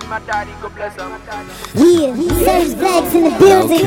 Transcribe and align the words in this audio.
be 0.00 0.06
my 0.06 0.18
daddy, 0.20 0.52
God 0.60 0.74
bless 0.74 0.94
him. 0.96 1.10
Yeah, 1.74 2.14
Serge 2.44 2.78
Black's 2.78 3.14
in 3.14 3.24
the 3.24 3.30
building. 3.38 3.86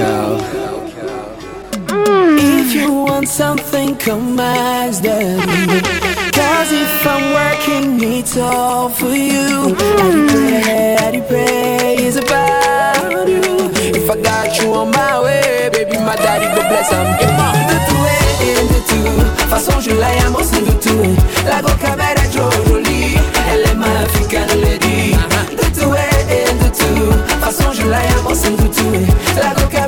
Mm, 1.87 2.37
if 2.61 2.73
you 2.73 2.91
want 2.93 3.27
something, 3.27 3.95
come 3.97 4.39
ask 4.39 5.03
them. 5.03 5.39
Cause 6.31 6.71
if 6.71 7.07
I'm 7.07 7.33
working, 7.33 8.03
it's 8.03 8.37
all 8.37 8.89
for 8.89 9.09
you. 9.09 9.75
Mm. 9.75 10.99
I 10.99 11.11
declare, 11.11 11.13
I 11.13 11.21
pray 11.27 11.95
is 12.05 12.17
about 12.17 13.27
you. 13.27 13.41
If 13.93 14.09
I 14.09 14.21
got 14.21 14.61
you 14.61 14.73
on 14.73 14.91
my 14.91 15.23
way, 15.23 15.69
baby, 15.73 15.97
my 15.97 16.15
daddy, 16.15 16.47
God 16.55 16.67
bless 16.69 16.91
him. 16.91 17.07
De 17.71 17.77
tout 17.87 18.05
et 18.43 18.67
de 18.73 18.79
tout, 18.89 19.47
façon 19.49 19.79
je 19.79 19.91
l'aime, 19.91 20.35
on 20.37 20.43
s'en 20.43 20.61
tout. 20.79 21.15
La 21.45 21.61
boca 21.61 21.95
belle 21.95 22.17
est 22.23 22.37
trop 22.37 22.51
jolie, 22.67 23.15
elle 23.51 23.69
est 23.69 23.75
magnifique, 23.75 24.33
elle 24.33 24.70
Façon 27.41 27.71
je 27.73 27.87
la 27.87 28.03
yamo 28.03 28.35
sen 28.35 28.55
kutue 28.55 29.05
La 29.41 29.53
coca 29.53 29.87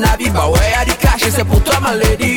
Nabi, 0.00 0.32
but 0.32 0.50
where 0.50 0.78
are 0.78 0.84
the 0.84 0.90
du 0.90 0.96
cash 0.98 1.22
et 1.26 1.30
c'est 1.30 1.44
put 1.44 1.62
on 1.76 1.80
my 1.82 1.94
lady. 1.94 2.33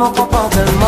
mo 0.00 0.10
copa 0.12 0.48
del 0.48 0.79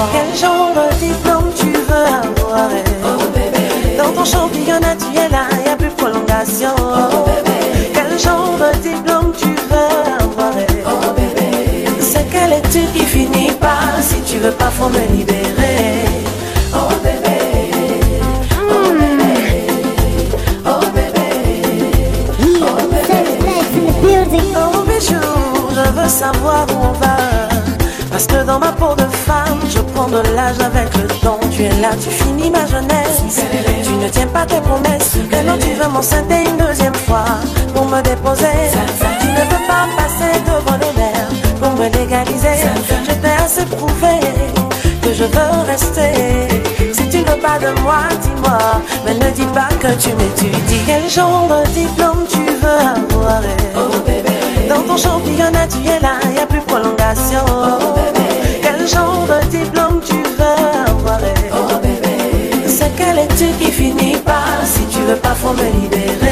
tes 34.47 34.61
promesses. 34.61 35.17
Maintenant 35.31 35.57
tu 35.59 35.73
veux 35.75 35.89
m'enceinter 35.89 36.45
une 36.49 36.57
deuxième 36.57 36.95
fois 36.95 37.25
pour 37.75 37.87
me 37.87 38.01
déposer. 38.03 38.47
Tu 39.21 39.27
ne 39.27 39.41
veux 39.51 39.67
pas 39.67 39.87
passer 39.97 40.33
devant 40.47 40.77
le 40.77 40.91
maire 40.99 41.29
pour 41.61 41.73
me 41.73 41.89
légaliser. 41.99 42.59
Je 43.09 43.13
t'ai 43.15 43.35
assez 43.45 43.65
prouvé 43.67 44.21
que 45.03 45.13
je 45.13 45.25
veux 45.25 45.67
rester. 45.67 46.13
Si 46.93 47.09
tu 47.09 47.19
ne 47.19 47.25
veux 47.31 47.41
pas 47.41 47.59
de 47.59 47.79
moi, 47.81 48.01
dis-moi. 48.21 48.59
Mais 49.05 49.15
ne 49.15 49.31
dis 49.31 49.47
pas 49.55 49.69
que 49.81 49.93
tu 50.01 50.11
m'étudies. 50.15 50.81
Quel 50.87 51.09
genre 51.11 51.49
de 51.49 51.69
diplôme 51.71 52.25
tu 52.31 52.39
veux 52.39 52.69
avoir? 52.69 53.43
Oh, 53.77 53.91
Dans 54.69 54.83
ton 54.83 54.97
championnat, 54.97 55.67
tu 55.69 55.87
es 55.89 56.01
là, 56.01 56.15
y 56.35 56.39
a 56.39 56.47
plus 56.47 56.61
prolongation. 56.61 57.45
Oh, 57.49 57.95
Quel 58.63 58.87
genre 58.89 59.27
de 59.29 59.47
diplôme 59.49 60.01
tu 60.05 60.15
veux 60.15 60.91
avoir? 60.91 61.21
Oh, 61.53 61.62
ce 63.43 63.65
qui 63.65 63.73
finit 63.73 64.17
par, 64.25 64.61
si 64.65 64.85
tu 64.87 65.01
veux 65.01 65.17
pas, 65.17 65.35
faut 65.35 65.53
me 65.53 65.67
libérer. 65.81 66.32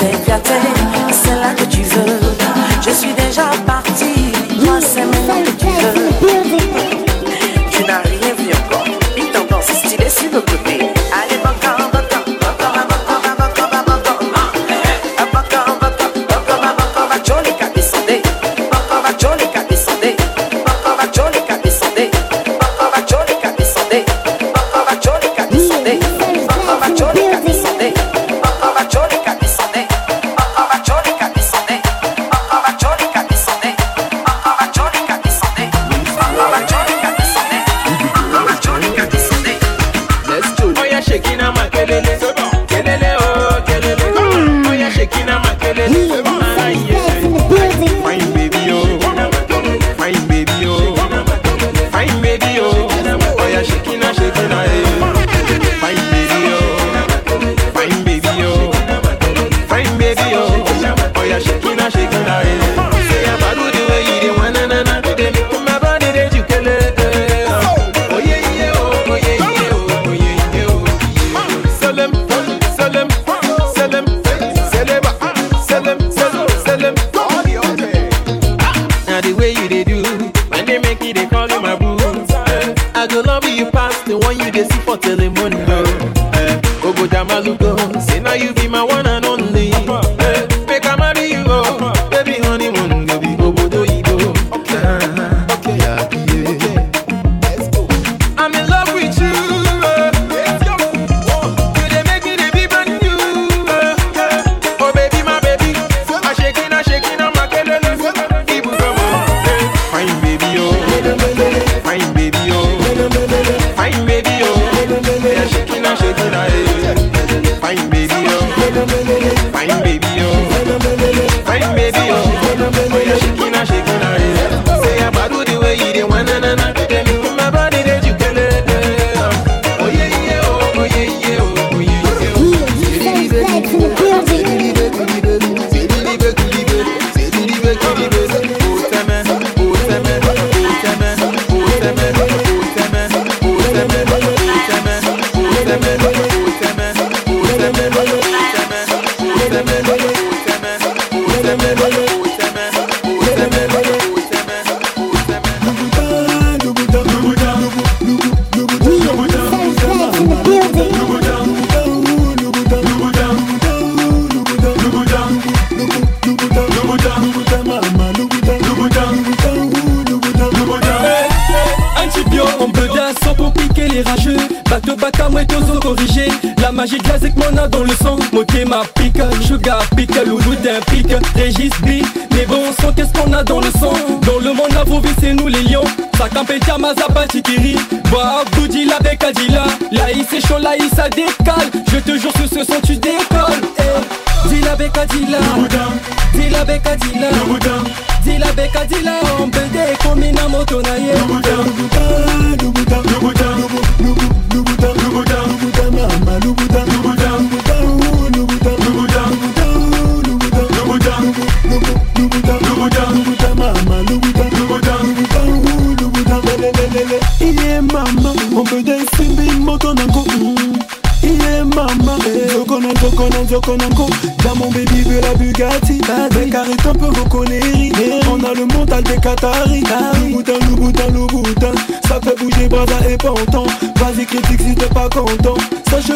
Acércate, 0.00 0.54
sé 1.10 1.34
la 1.34 1.52
noche 1.54 1.77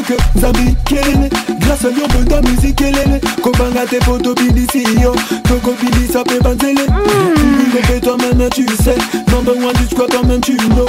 que 0.02 0.38
nzambi 0.38 0.76
kelele. 0.84 1.28
Grâce 1.60 1.84
à 1.84 1.88
yo 1.88 2.06
mponda 2.06 2.42
miziki 2.42 2.84
elele 2.84 3.20
kobanga 3.42 3.86
te 3.86 3.98
po 3.98 4.18
tobindisi 4.18 4.84
yo 5.02 5.14
tokobindisa 5.42 6.20
mpe 6.20 6.40
banzele 6.40 6.82
miko 6.82 7.78
mpe 7.84 8.00
toi-meme 8.00 8.48
tu 8.50 8.62
hein, 8.62 8.76
sais. 8.82 8.98
Number 9.32 9.56
one 9.56 9.76
jusqu'à 9.76 10.06
toi-même 10.06 10.40
tu 10.40 10.56
know. 10.56 10.88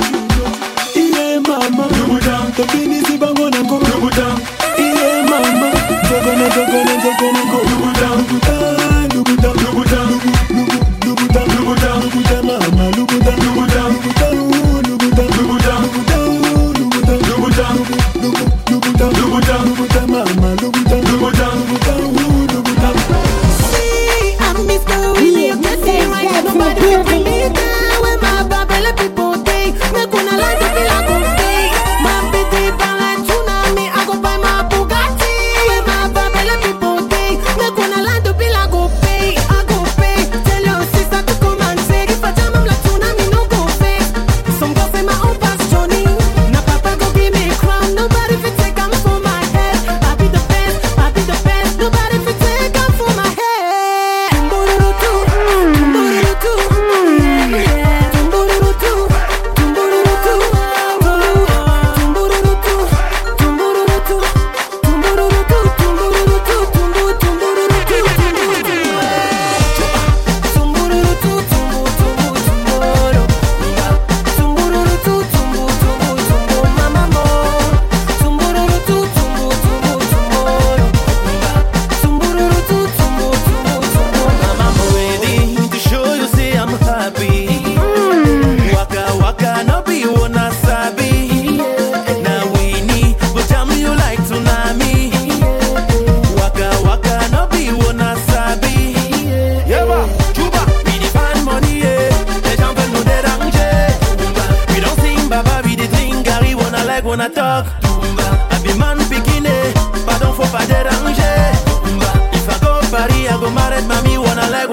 Iye 0.96 1.40
mama 1.40 1.88
tobindisi 2.56 3.18
ba 3.18 3.33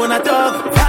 wanna 0.01 0.19
talk. 0.19 0.80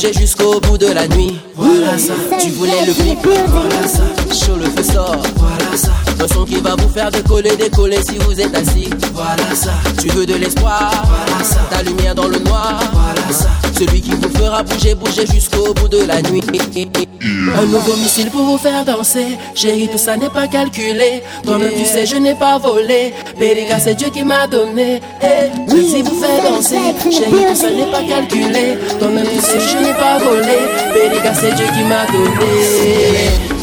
Jusqu'au 0.00 0.58
bout 0.60 0.78
de 0.78 0.86
la 0.86 1.06
nuit. 1.08 1.38
Voilà 1.54 1.98
ça. 1.98 2.14
Tu 2.40 2.48
voulais 2.50 2.86
le 2.86 2.92
flip. 2.92 3.18
Voilà 3.22 3.86
ça. 3.86 4.02
Chaud 4.32 4.56
le 4.56 4.64
feu 4.64 4.82
sort. 4.82 5.22
Voilà 5.36 5.76
ça. 5.76 5.90
Un 6.18 6.26
son 6.26 6.44
qui 6.46 6.56
va 6.56 6.74
vous 6.74 6.88
faire 6.88 7.10
décoller, 7.10 7.54
décoller 7.56 7.98
si 8.02 8.16
vous 8.18 8.40
êtes 8.40 8.54
assis. 8.54 8.88
Voilà 9.12 9.54
ça. 9.54 9.72
Tu 10.00 10.08
veux 10.08 10.24
de 10.24 10.34
l'espoir. 10.34 10.90
Voilà 11.06 11.44
ça. 11.44 11.60
Ta 11.70 11.82
lumière 11.82 12.14
dans 12.14 12.28
le 12.28 12.38
noir. 12.38 12.80
Voilà 12.92 13.30
ça. 13.30 13.50
Celui 13.78 14.00
qui 14.00 14.12
vous 14.12 14.30
fera 14.38 14.62
bouger, 14.62 14.94
bouger 14.94 15.26
jusqu'au 15.26 15.74
bout 15.74 15.88
de 15.88 16.02
la 16.06 16.22
nuit. 16.22 16.42
Un 17.58 17.66
nouveau 17.66 17.96
missile 17.96 18.30
pour 18.30 18.42
vous 18.42 18.58
faire 18.58 18.84
danser. 18.84 19.38
Chérie, 19.54 19.88
tout 19.88 19.98
ça 19.98 20.16
n'est 20.16 20.30
pas 20.30 20.48
calculé. 20.48 21.22
Toi-même, 21.44 21.72
tu 21.76 21.84
sais, 21.84 22.06
je 22.06 22.16
n'ai 22.16 22.34
pas 22.34 22.58
volé. 22.58 23.12
Bériga, 23.38 23.78
c'est 23.78 23.94
Dieu 23.94 24.08
qui 24.08 24.24
m'a 24.24 24.46
donné. 24.46 25.00
Petit 25.80 26.02
vous 26.02 26.20
fait 26.20 26.42
danser, 26.42 26.76
j'ai 27.04 27.10
chérie, 27.10 27.46
tout 27.48 27.54
ça 27.54 27.70
n'est 27.70 27.90
pas 27.90 28.02
calculé. 28.02 28.76
Toi-même, 28.98 29.24
tu 29.26 29.40
sais, 29.40 29.58
je 29.58 29.78
n'ai 29.78 29.94
pas 29.94 30.18
volé. 30.18 30.58
Bélica, 30.92 31.32
c'est 31.32 31.54
Dieu 31.54 31.64
qui 31.74 31.82
m'a 31.84 32.04
donné. 32.04 33.59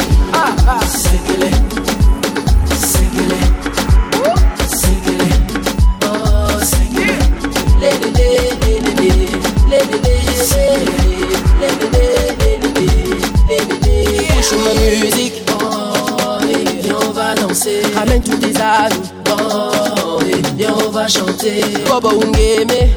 danser, 21.48 21.84
Bobo 21.88 22.10
Ungeme. 22.10 22.96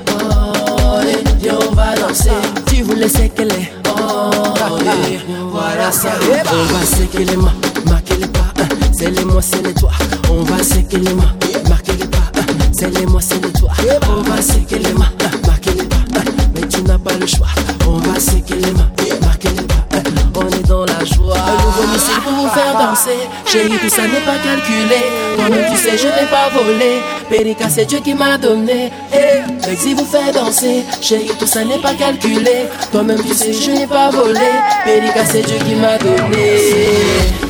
Olé, 0.85 1.19
viens, 1.39 1.59
on 1.69 1.75
va 1.75 1.95
danser. 1.95 2.31
Tu 2.67 2.83
voulais 2.83 3.09
séqueler. 3.09 3.73
Olé, 4.71 5.21
voilà 5.51 5.93
ça. 5.93 6.11
On 6.53 6.73
va 6.73 6.85
séqueler, 6.85 7.37
ma, 7.37 7.53
marquez 7.91 8.17
les 8.17 8.27
pas. 8.27 8.53
Hein. 8.59 8.69
C'est 8.93 9.11
les 9.11 9.25
moi, 9.25 9.41
c'est 9.43 9.65
les 9.65 9.75
toi. 9.75 9.91
On 10.31 10.43
va 10.43 10.63
séqueler, 10.63 11.15
ma, 11.15 11.69
marquez 11.69 11.93
les 11.93 12.07
pas. 12.07 12.19
Hein. 12.37 12.47
C'est 12.73 12.91
les 12.99 13.07
moi, 13.07 13.21
c'est 13.21 13.45
les 13.45 13.53
toi. 13.53 13.71
On 14.09 14.23
va 14.23 14.43
séqueler, 14.43 14.93
ma, 14.95 15.11
marquez 15.47 15.71
les 15.73 15.85
pas. 15.85 15.97
Hein. 16.17 16.25
Mais 16.55 16.67
tu 16.69 16.83
n'as 16.83 16.99
pas 16.99 17.15
le 17.15 17.27
choix. 17.27 17.49
On 17.87 17.99
va 17.99 18.19
séqueler 18.19 18.80
la 21.01 21.07
joie. 21.07 21.35
Le 21.35 21.65
nouveau 21.65 21.93
missile 21.93 22.21
pour 22.23 22.33
vous 22.33 22.49
faire 22.49 22.73
danser. 22.79 23.29
Chérie, 23.47 23.79
tout 23.79 23.89
ça 23.89 24.03
n'est 24.03 24.21
pas 24.21 24.39
calculé. 24.43 25.01
Toi-même, 25.37 25.65
tu 25.71 25.77
sais, 25.77 25.97
je 25.97 26.07
n'ai 26.07 26.29
pas 26.29 26.49
volé. 26.53 27.01
Périka, 27.29 27.69
c'est 27.69 27.87
Dieu 27.87 28.01
qui 28.01 28.15
m'a 28.15 28.39
donné. 28.39 28.91
Hey, 29.13 29.43
si 29.77 29.95
vous 29.95 30.05
fait 30.05 30.33
danser. 30.33 30.85
Chérie, 31.01 31.31
tout 31.39 31.47
ça 31.47 31.65
n'est 31.65 31.79
pas 31.79 31.95
calculé. 31.95 32.67
Toi-même, 32.93 33.23
tu 33.23 33.35
sais, 33.35 33.53
je 33.53 33.71
n'ai 33.71 33.87
pas 33.87 34.11
volé. 34.11 34.41
Périka, 34.85 35.25
c'est 35.25 35.43
Dieu 35.43 35.59
qui 35.67 35.75
m'a 35.75 35.99
donné. 35.99 37.50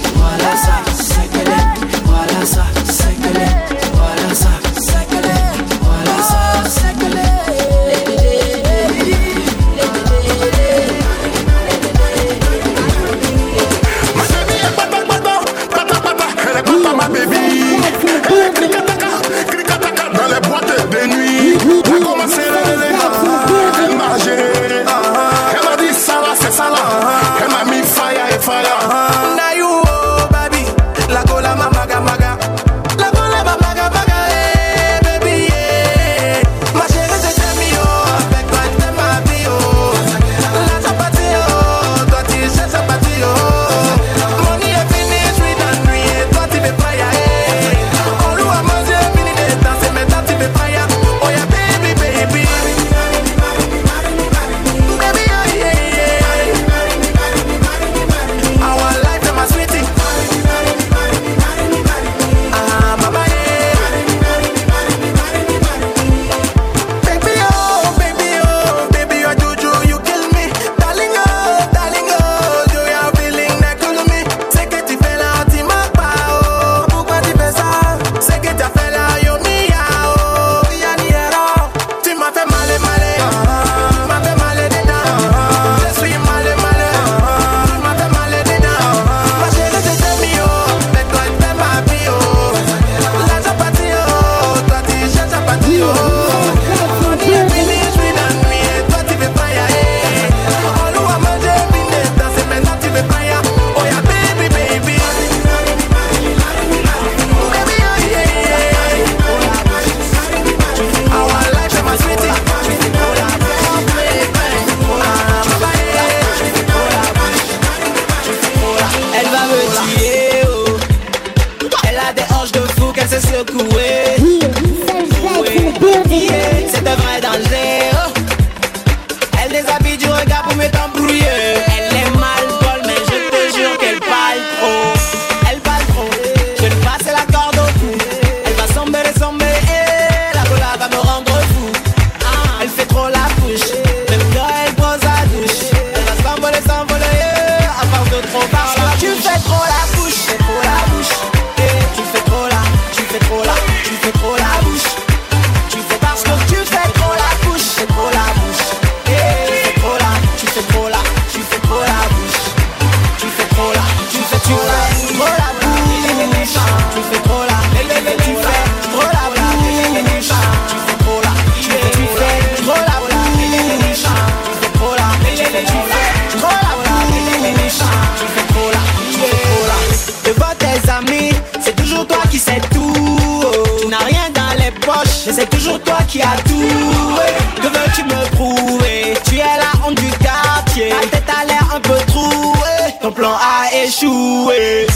C'est 185.41 185.49
toujours 185.49 185.81
toi 185.81 185.97
qui 186.07 186.21
as 186.21 186.37
tout. 186.47 187.17
Que 187.57 187.69
veux-tu 187.69 188.05
me 188.05 188.31
prouver? 188.37 189.15
Tu 189.25 189.37
es 189.37 189.39
la 189.39 189.87
honte 189.87 189.95
du 189.95 190.11
quartier. 190.19 190.91
Ta 190.91 191.17
tête 191.17 191.31
a 191.31 191.47
l'air 191.47 191.67
un 191.75 191.81
peu 191.81 191.97
trouée. 192.09 192.93
Ton 193.01 193.11
plan 193.11 193.33
a 193.33 193.75
échoué. 193.75 194.87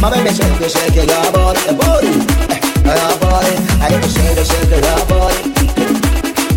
Mommy, 0.00 0.22
me 0.24 0.30
shake, 0.32 0.70
shake 0.70 0.94
your 0.96 1.32
body, 1.32 1.60
your 1.66 1.74
body, 1.76 2.08
your 2.08 3.12
body. 3.20 3.52
I 3.82 3.88
need 3.90 4.02
to 4.02 4.08
shake, 4.08 4.40
shake 4.46 4.70
your 4.70 5.06
body, 5.06 5.40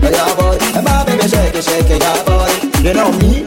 your 0.01 0.36
body. 0.38 0.82
Mommy, 0.82 1.13
me 1.17 1.27
shake, 1.27 1.56
shake 1.62 1.89
your 1.89 2.23
body. 2.25 2.84
You 2.88 2.93
know 2.93 3.12
me. 3.19 3.42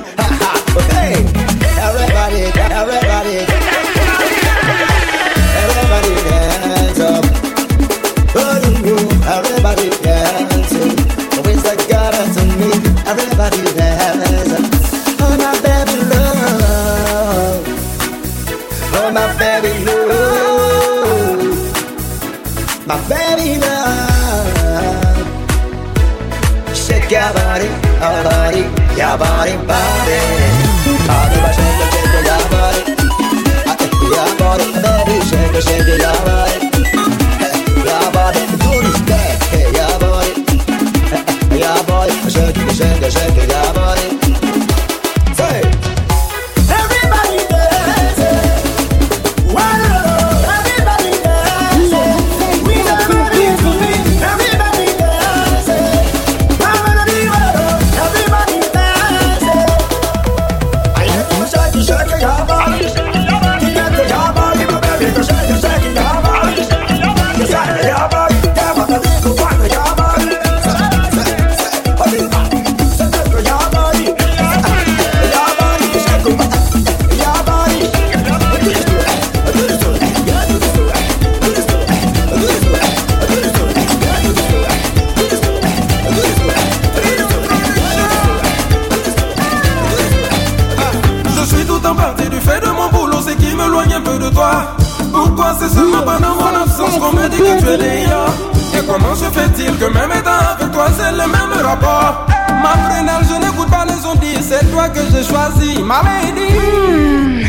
peu 94.01 94.19
de 94.19 94.29
toi. 94.31 94.75
Pourquoi 95.13 95.55
c'est 95.59 95.69
seulement 95.69 96.03
pendant 96.03 96.35
mon 96.35 96.55
absence 96.63 96.99
qu'on 96.99 97.13
me 97.13 97.29
dit 97.29 97.37
que 97.39 97.59
tu 97.61 97.69
es 97.69 97.77
dehors 98.07 98.35
Et 98.75 98.83
comment 98.87 99.15
se 99.15 99.25
fait-il 99.25 99.77
que 99.79 99.85
même 99.87 100.11
étant 100.13 100.31
avec 100.55 100.71
toi, 100.73 100.87
c'est 100.97 101.13
le 101.13 101.27
même 101.27 101.53
rapport? 101.65 102.27
Ma 102.63 102.71
frénale, 102.89 103.23
je 103.29 103.35
n'écoute 103.35 103.69
pas 103.71 103.85
les 103.85 104.07
ondits, 104.07 104.41
c'est 104.43 104.65
toi 104.71 104.89
que 104.89 105.01
j'ai 105.13 105.23
choisi, 105.23 105.83
ma 105.83 106.01
lady. 106.03 106.55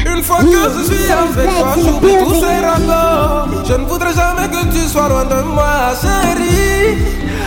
Une 0.05 0.21
fois 0.23 0.39
que 0.39 0.69
je 0.77 0.83
suis 0.83 1.09
avec 1.11 1.49
toi, 1.57 1.73
j'oublie 1.75 2.17
tous 2.19 2.35
ces 2.35 2.59
rapports. 2.65 3.47
Je 3.65 3.73
ne 3.73 3.85
voudrais 3.85 4.13
jamais 4.13 4.47
que 4.47 4.65
tu 4.73 4.87
sois 4.87 5.07
loin 5.09 5.25
de 5.25 5.41
moi, 5.43 5.93
chérie. 6.01 6.97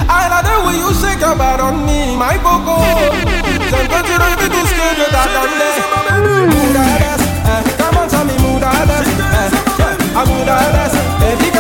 I 0.08 0.28
love 0.28 0.42
the 0.42 0.54
way 0.66 0.76
you 0.78 0.92
shake 0.94 1.22
on 1.22 1.36
me, 1.86 2.16
my 2.16 2.36
coco. 2.42 2.76
J'aime 3.70 3.88
tu 3.88 3.94
tout 4.48 4.66
ce 4.66 4.72
que 4.72 4.88
je 4.98 5.04
t'attendais. 5.10 5.74
I 10.12 10.22
would 10.24 10.48
have 10.48 10.74
asked 10.74 10.96
if 11.22 11.59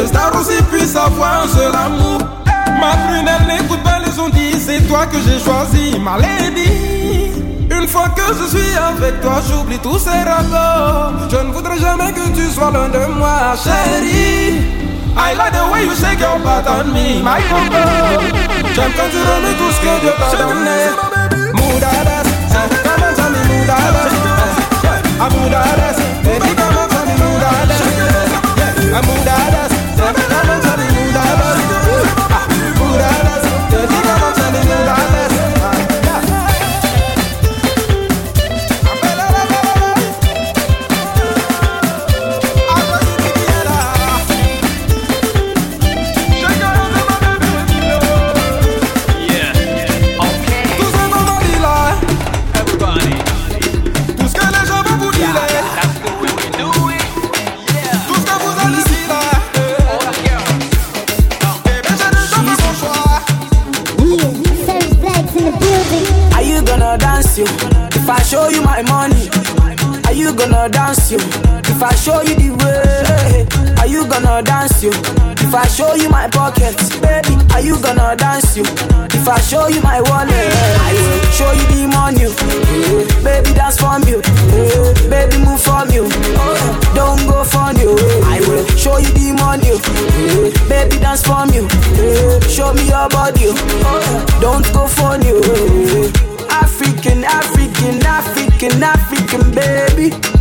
Le 0.00 0.06
star 0.06 0.34
aussi 0.34 0.62
puisse 0.72 0.96
avoir 0.96 1.42
un 1.44 1.48
seul 1.48 1.74
amour. 1.74 2.20
Ma 2.80 2.96
prunelle 3.06 3.46
n'écoute 3.46 3.82
pas 3.82 3.98
les 3.98 4.18
ondits, 4.18 4.58
c'est 4.58 4.80
toi 4.88 5.04
que 5.04 5.18
j'ai 5.18 5.38
choisi, 5.38 5.98
ma 6.00 6.16
lady. 6.16 7.32
Une 7.70 7.86
fois 7.86 8.08
que 8.16 8.22
je 8.40 8.46
suis 8.56 8.74
avec 8.78 9.20
toi, 9.20 9.42
j'oublie 9.46 9.78
tous 9.78 9.98
ces 9.98 10.22
rapports. 10.24 11.12
Je 11.30 11.36
ne 11.36 11.52
voudrais 11.52 11.78
jamais 11.78 12.12
que 12.12 12.26
tu 12.34 12.48
sois 12.48 12.70
l'un 12.72 12.88
de 12.88 13.12
moi, 13.12 13.52
chérie. 13.62 14.62
I 15.18 15.34
like 15.36 15.52
the 15.52 15.70
way 15.70 15.84
you 15.84 15.94
shake 15.94 16.20
your 16.20 16.38
butt 16.38 16.66
on 16.66 16.94
me, 16.94 17.20
my 17.22 17.42
combo. 17.50 17.76
J'aime 18.74 18.92
quand 18.96 19.10
tu 19.12 19.20
remets 19.20 19.56
tout 19.58 19.70
ce 19.70 19.80
que 19.82 20.00
Dieu 20.00 20.12
t'a 20.16 20.30
donné. 20.42 20.80
Moudadas, 21.52 22.24
c'est 22.48 22.68
comme 22.84 23.04
Moudadas. 23.50 24.08
Amoudadas, 25.20 25.98
baby, 26.24 26.50
ah, 26.56 26.70
Moudadas. 27.18 27.80
Amoudadas. 28.96 29.39
I 75.60 75.66
show 75.68 75.94
you 75.94 76.08
my 76.08 76.28
pockets, 76.28 76.88
baby, 77.00 77.36
are 77.52 77.60
you 77.60 77.80
gonna 77.82 78.16
dance 78.16 78.56
you? 78.56 78.62
If 79.12 79.28
I 79.28 79.38
show 79.40 79.68
you 79.68 79.80
my 79.82 80.00
wallet, 80.00 80.32
I 80.32 80.92
will 80.96 81.20
show 81.36 81.52
you 81.52 81.66
the 81.68 81.86
money. 81.92 82.24
eh, 82.24 83.04
Baby, 83.22 83.52
dance 83.54 83.76
for 83.78 83.98
me. 84.00 84.16
eh, 84.16 85.08
Baby, 85.10 85.36
move 85.44 85.60
for 85.60 85.84
me. 85.86 86.00
oh, 86.00 86.80
Don't 86.94 87.20
go 87.28 87.44
for 87.44 87.72
you. 87.78 87.92
I 88.24 88.40
will 88.48 88.64
show 88.76 88.96
you 88.98 89.08
the 89.12 89.32
money. 89.36 89.68
eh, 89.76 90.50
Baby, 90.68 90.96
dance 90.98 91.26
me. 91.28 91.60
eh, 91.60 92.40
Show 92.48 92.72
me 92.72 92.88
your 92.88 93.08
body. 93.10 93.52
Don't 94.40 94.64
go 94.72 94.86
for 94.88 95.16
you. 95.20 95.40
eh. 95.44 96.10
African, 96.50 97.24
African, 97.24 98.00
African, 98.06 98.82
African, 98.82 99.50
baby. 99.54 100.39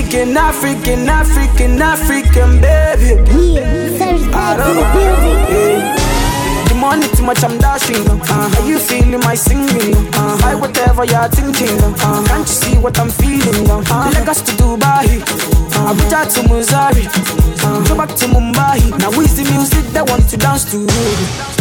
African, 0.00 0.34
African, 0.34 1.08
African, 1.10 1.82
African, 1.82 2.60
baby. 2.62 3.20
Yeah, 3.52 4.32
I 4.32 4.56
don't 4.56 4.74
the 4.74 4.82
know. 4.82 5.46
Yeah. 5.52 6.64
The 6.68 6.74
money 6.74 7.06
too 7.08 7.22
much, 7.22 7.44
I'm 7.44 7.58
dashing. 7.58 8.08
Uh, 8.08 8.50
are 8.56 8.66
you 8.66 8.78
feeling 8.78 9.20
my 9.20 9.34
singing? 9.34 9.92
Uh, 10.16 10.40
hi, 10.40 10.54
whatever 10.54 11.04
you're 11.04 11.28
thinking. 11.28 11.76
Uh, 11.84 12.24
can't 12.26 12.40
you 12.40 12.46
see 12.46 12.78
what 12.78 12.98
I'm 12.98 13.10
feeling? 13.10 13.68
Uh, 13.68 14.10
Lagos 14.16 14.40
to 14.40 14.52
Dubai, 14.56 15.20
uh, 15.20 15.92
Abuja 15.92 16.24
to 16.32 16.48
Missouri, 16.48 17.04
uh, 17.60 17.84
go 17.86 17.94
back 17.94 18.08
to 18.16 18.24
Mumbai. 18.24 18.80
Now 18.98 19.10
is 19.20 19.36
the 19.36 19.44
music 19.52 19.84
that 19.92 20.08
want 20.08 20.26
to 20.30 20.36
dance 20.38 20.64
to? 20.72 20.80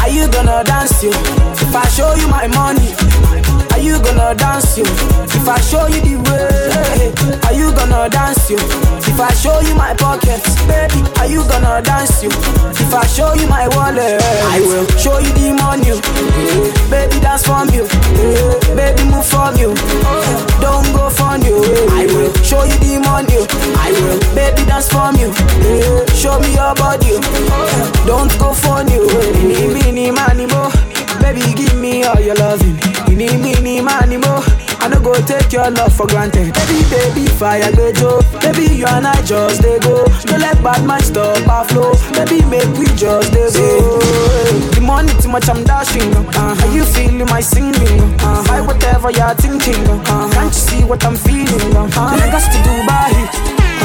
Are 0.01 0.07
you 0.09 0.31
gonna 0.31 0.63
dance 0.63 1.03
yo? 1.03 1.09
If 1.11 1.75
I 1.75 1.85
show 1.89 2.15
you 2.15 2.29
my 2.29 2.47
money, 2.47 2.87
you 3.89 3.97
gonna 4.03 4.35
dance 4.35 4.77
yo? 4.77 4.83
If 4.85 5.47
I 5.47 5.59
show 5.61 5.87
you 5.87 6.01
the 6.01 6.15
way, 6.29 7.39
are 7.47 7.53
you 7.57 7.73
gonna 7.73 8.09
dance 8.09 8.49
you? 8.49 8.57
If 9.09 9.19
I 9.19 9.33
show 9.33 9.59
you 9.61 9.73
my 9.75 9.93
pockets, 9.95 10.55
baby, 10.69 11.01
are 11.17 11.25
you 11.27 11.41
gonna 11.49 11.81
dance 11.81 12.21
you? 12.23 12.29
If 12.29 12.93
I 12.93 13.05
show 13.07 13.33
you 13.33 13.47
my 13.47 13.67
wallet, 13.73 14.21
I 14.53 14.61
will 14.61 14.85
show 14.97 15.17
you 15.19 15.31
the 15.33 15.53
money. 15.57 15.97
Baby, 16.89 17.17
dance 17.21 17.47
me. 17.49 17.81
eh, 17.81 18.75
Baby, 18.77 19.03
move 19.09 19.25
for 19.25 19.49
me. 19.57 19.73
Don't 20.61 20.85
go 20.93 21.09
for 21.09 21.33
you. 21.41 21.57
I 21.97 22.05
will 22.13 22.29
show 22.45 22.63
you 22.63 22.77
the 22.85 23.01
money. 23.01 23.41
I 23.77 23.89
will, 23.89 24.19
baby, 24.37 24.65
dance 24.69 24.93
me. 25.17 25.25
eh, 25.65 26.05
Show 26.13 26.39
me 26.39 26.53
your 26.53 26.73
body. 26.75 27.17
Your 35.59 35.71
love 35.71 35.93
for 35.95 36.07
granted. 36.07 36.53
Baby, 36.53 36.79
baby, 36.89 37.25
fire 37.27 37.71
Joe. 37.93 38.21
Baby, 38.41 38.75
you 38.79 38.85
and 38.87 39.05
I 39.05 39.21
just 39.23 39.61
they 39.61 39.79
go. 39.79 40.05
Don't 40.27 40.39
let 40.39 40.63
bad 40.63 40.85
man 40.85 41.01
stop 41.01 41.47
our 41.47 41.65
flow. 41.65 41.93
Baby, 42.13 42.45
make 42.45 42.71
we 42.77 42.85
just 42.95 43.31
they 43.33 43.49
go. 43.51 43.99
The 44.75 44.81
money 44.81 45.13
too 45.21 45.29
much, 45.29 45.49
I'm 45.49 45.63
dashing. 45.63 46.13
Uh, 46.15 46.55
are 46.61 46.71
you 46.73 46.85
feeling 46.85 47.27
my 47.27 47.41
singing? 47.41 47.99
Uh, 48.19 48.43
buy 48.47 48.61
whatever 48.61 49.11
you're 49.11 49.35
thinking. 49.35 49.83
Uh, 50.07 50.29
can't 50.31 50.53
you 50.53 50.61
see 50.67 50.83
what 50.83 51.03
I'm 51.03 51.15
feeling? 51.15 51.75
Uh, 51.75 52.15
Lagos 52.19 52.45
to 52.47 52.57
Dubai, 52.63 53.11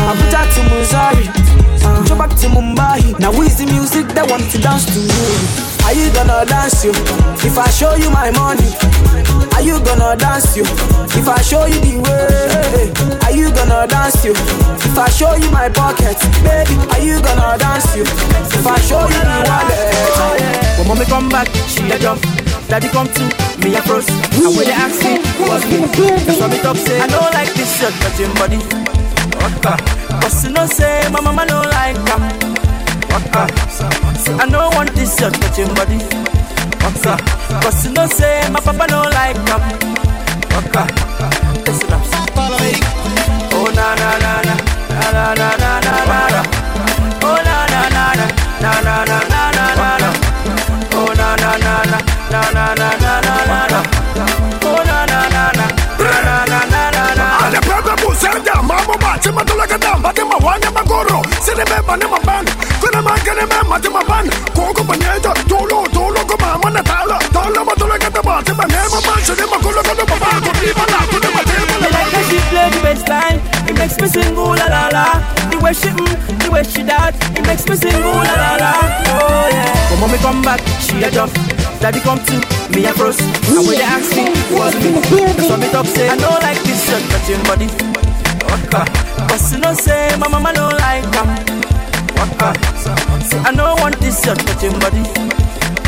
Abuja 0.05 0.43
to 0.55 0.61
Missouri. 0.71 1.27
Uh, 1.85 2.03
go 2.09 2.17
back 2.17 2.31
to 2.40 2.47
Mumbai. 2.49 3.19
Now 3.19 3.33
is 3.43 3.57
the 3.59 3.67
music 3.67 4.07
that 4.14 4.29
want 4.31 4.45
to 4.53 4.59
dance 4.59 4.85
to 4.93 5.01
you? 5.01 5.25
Are 5.85 5.93
you 5.93 6.09
gonna 6.12 6.45
dance 6.49 6.85
you? 6.85 6.93
If 7.45 7.57
I 7.59 7.69
show 7.69 7.95
you 7.97 8.09
my 8.11 8.31
money, 8.33 8.69
are 9.57 9.62
you 9.64 9.81
gonna 9.85 10.17
dance 10.17 10.57
you? 10.57 10.64
If 11.17 11.29
I 11.29 11.40
show 11.40 11.64
you 11.67 11.81
the 11.81 12.01
way, 12.05 12.93
are 13.25 13.35
you 13.37 13.53
gonna 13.53 13.87
dance 13.87 14.25
you? 14.25 14.33
If 14.33 14.97
I 14.97 15.09
show 15.09 15.35
you 15.37 15.51
my 15.51 15.69
pockets, 15.69 16.25
baby, 16.45 16.77
are 16.93 17.01
you 17.05 17.21
gonna 17.21 17.57
dance 17.59 17.97
you? 17.97 18.05
If 18.05 18.67
I 18.67 18.77
show 18.81 19.05
you 19.09 19.21
the 19.21 19.38
wallet, 19.45 20.79
When 20.81 20.88
mommy 20.88 21.05
come 21.05 21.29
back, 21.29 21.49
she 21.69 21.85
a 21.93 21.99
jump. 21.99 22.21
Daddy 22.69 22.88
come 22.88 23.09
to 23.09 23.23
me 23.61 23.77
a 23.77 23.83
froze. 23.85 24.09
And 24.09 24.57
when 24.57 24.64
they 24.64 24.73
ask 24.73 25.01
me, 25.05 25.21
what's 25.45 25.64
me? 25.69 25.85
That's 26.25 26.40
what 26.40 26.51
me 26.51 26.59
talk 26.64 26.77
say. 26.77 26.99
I 27.01 27.07
don't 27.09 27.33
like 27.33 27.53
this 27.55 27.69
shirt 27.79 27.93
touching 28.01 28.33
body. 28.40 28.93
Waka. 29.44 29.76
Cause 30.20 30.44
you 30.44 30.50
know 30.50 30.66
say 30.66 31.09
my 31.12 31.20
mama 31.20 31.44
don't 31.46 31.68
like 31.76 31.96
them. 32.09 32.22
Waka. 33.12 33.42
I 34.40 34.46
don't 34.50 34.74
want 34.74 34.90
this 34.94 35.16
shirt 35.18 35.35
touching 35.35 35.68
body. 35.74 35.98
Waka. 36.83 37.14
Cause 37.62 37.85
you 37.85 37.92
know 37.92 38.07
say 38.07 38.48
my 38.50 38.61
papa 38.61 38.87
don't 38.88 39.11
like 39.12 39.37
them. 39.44 39.62
Waka. 40.54 40.83
Listen 41.66 41.92
up. 41.92 42.02
Oh 43.57 43.68
na 43.76 43.94
na 44.00 44.11
na 44.24 44.33
na 44.48 44.54
na 45.12 45.35
na 45.38 45.48
na 45.62 45.70
na 45.85 45.94
na 46.09 46.18
na. 46.33 46.40
Oh 47.22 47.38
na 47.46 47.57
na 47.72 47.80
na 47.94 48.04
na 48.16 48.26
na 48.64 48.72
na 48.87 48.94
na 49.04 49.18
na 49.28 49.64
na 49.78 49.88
na. 50.02 50.09
Oh 50.96 51.12
na 51.20 51.28
na 51.42 51.50
na 51.64 51.74
na 51.85 51.98
na 52.33 52.64
na 52.76 52.88
na 53.02 53.04
Matima 59.25 59.45
Tulakata, 59.45 59.97
Matima 60.03 60.37
Wanya 60.45 60.71
Makoro, 60.71 61.23
Cinema 61.41 61.83
Panama 61.83 62.19
Ban, 62.27 62.45
Kunama 62.77 63.17
Kanema, 63.25 63.65
Matima 63.65 64.05
Ban, 64.07 64.29
Koko 64.53 64.85
Paneta, 64.85 65.33
Tolo, 65.49 65.87
Tolo, 65.89 66.21
Koma, 66.29 66.61
Manatala, 66.61 67.19
Tala 67.33 67.65
Matulakata, 67.65 68.21
Matima 68.23 68.65
Nema, 68.69 69.01
Matima 69.01 69.57
Kulakata, 69.65 70.05
Papa, 70.07 70.29
Pipala, 70.61 70.99
Pipala, 71.09 71.41
Pipala. 71.41 71.89
Like 71.91 72.25
she 72.29 72.39
play 72.51 72.69
the 72.69 72.81
best 72.83 73.09
line, 73.09 73.41
it 73.67 73.79
makes 73.79 73.99
me 73.99 74.09
sing 74.09 74.37
ooh 74.37 74.55
la 74.61 74.67
la 74.67 74.89
la. 74.93 75.05
The 75.49 75.59
way 75.59 75.73
she 75.73 75.89
mm, 75.89 76.45
the 76.45 76.51
way 76.51 76.63
she 76.63 76.83
that, 76.83 77.17
it 77.39 77.47
makes 77.47 77.67
me 77.67 77.77
sing 77.77 77.97
ooh 77.97 78.21
la 78.29 78.35
la 78.37 78.57
la. 78.61 78.73
Oh 79.09 79.49
yeah. 79.51 79.89
But 79.89 80.01
mommy 80.01 80.19
come 80.19 80.43
back, 80.43 80.61
she 80.85 81.03
a 81.03 81.11
jump. 81.11 81.33
Daddy 81.81 82.01
come 82.01 82.21
to 82.29 82.37
me 82.77 82.85
a 82.85 82.93
bros. 82.93 83.19
And 83.21 83.57
when 83.57 83.73
they 83.73 83.81
ask 83.81 84.13
me, 84.15 84.29
what's 84.53 84.77
me? 84.85 84.93
That's 85.33 85.49
what 85.49 85.61
me 85.61 85.69
talk 85.73 85.87
say. 85.87 86.11
I 86.11 86.17
know 86.17 86.37
like 86.45 86.61
this 86.65 86.85
shot, 86.85 87.01
but 87.09 87.25
your 87.27 87.41
body. 87.49 87.93
Waka. 88.55 88.85
Cause 89.29 89.53
you 89.53 89.59
know 89.59 89.75
say 89.75 90.14
my 90.17 90.29
mama 90.29 90.53
don't 90.55 90.73
like 90.79 91.03
them. 91.11 91.27
Waka. 92.17 92.55
Say 93.27 93.38
I 93.38 93.51
don't 93.53 93.81
want 93.81 93.99
this 93.99 94.25
your 94.25 94.37
touching 94.37 94.79
body. 94.79 95.03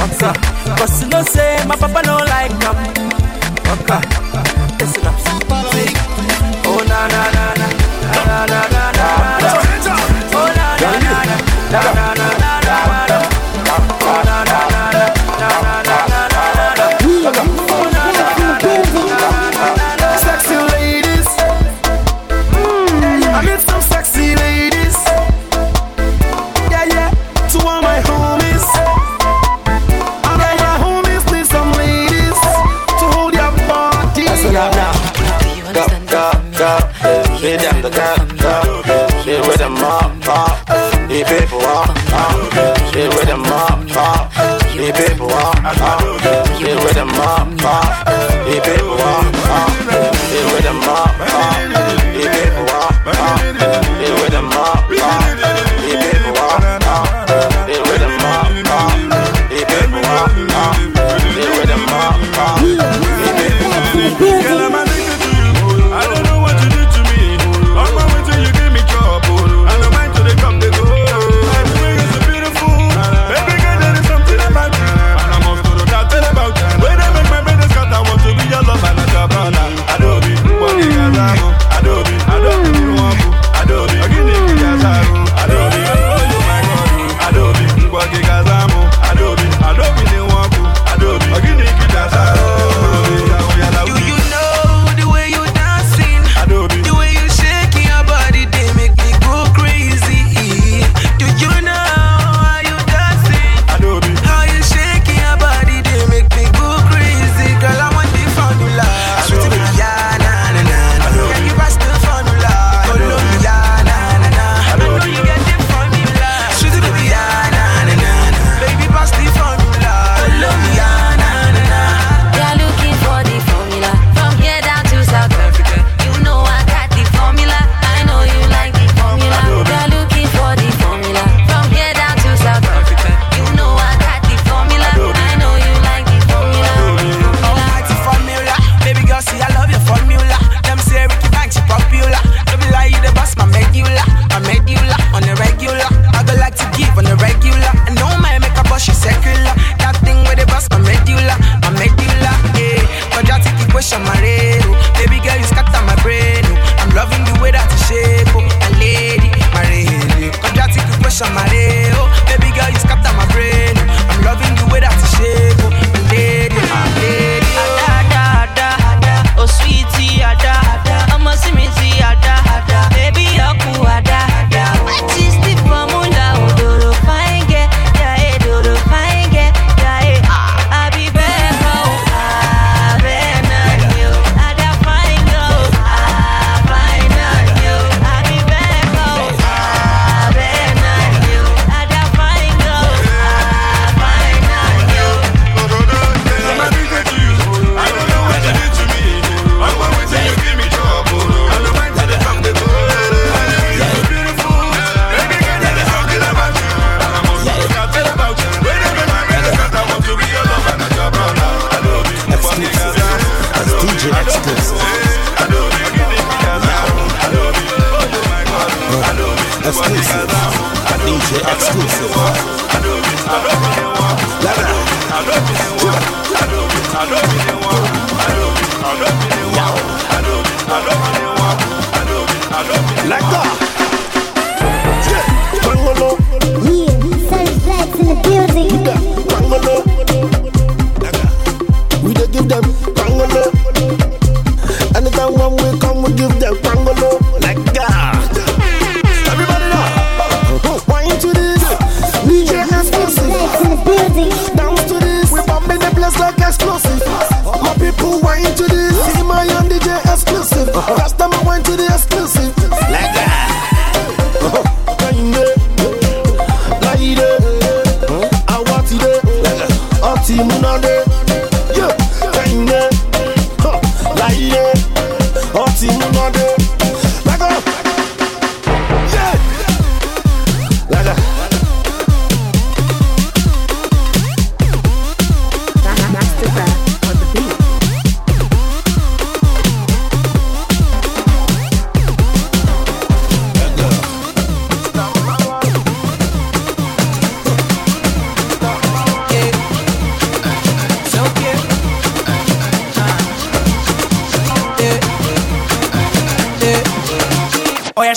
Waka. 0.02 0.34
Cause 0.76 1.02
you 1.02 1.08
know 1.08 1.22
say 1.22 1.62
my 1.66 1.76
papa 1.76 2.02
don't 2.02 2.26
like 2.26 2.50
them. 2.58 2.76
Waka. 3.70 3.98
Listen 4.80 5.06
up. 5.06 5.14
Oh 6.66 6.82
na 6.88 7.06
na 7.06 7.22
na 7.36 7.44
na 7.54 7.68
na 8.26 8.46
na 8.46 8.60
na. 8.74 8.75
People 41.26 41.60
up, 41.62 41.90
up. 42.12 42.36
She 42.92 43.08
with 43.08 43.26
them 43.26 43.44
up, 43.44 43.82
up. 43.96 44.32
The 44.76 44.92
people 44.94 45.30
up, 45.30 45.58
up. 45.64 46.00
She 46.58 46.64
with 46.64 46.94
them 46.94 47.10
up, 47.10 47.48
up. 47.64 48.06
The 48.46 48.60
people 48.62 49.00
up, 49.00 49.34
up. 49.50 49.70
She 50.30 50.38
with 50.52 50.62
them 50.62 50.82
up, 50.82 51.20
up. 51.20 51.66
The 52.14 52.24
people 52.30 52.74
up, 52.74 53.06
up. 53.06 53.45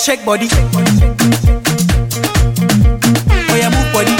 shake 0.00 0.24
body. 0.24 0.48
Oh 3.50 3.56
yeah, 3.60 3.68
move 3.68 3.92
body. 3.92 4.14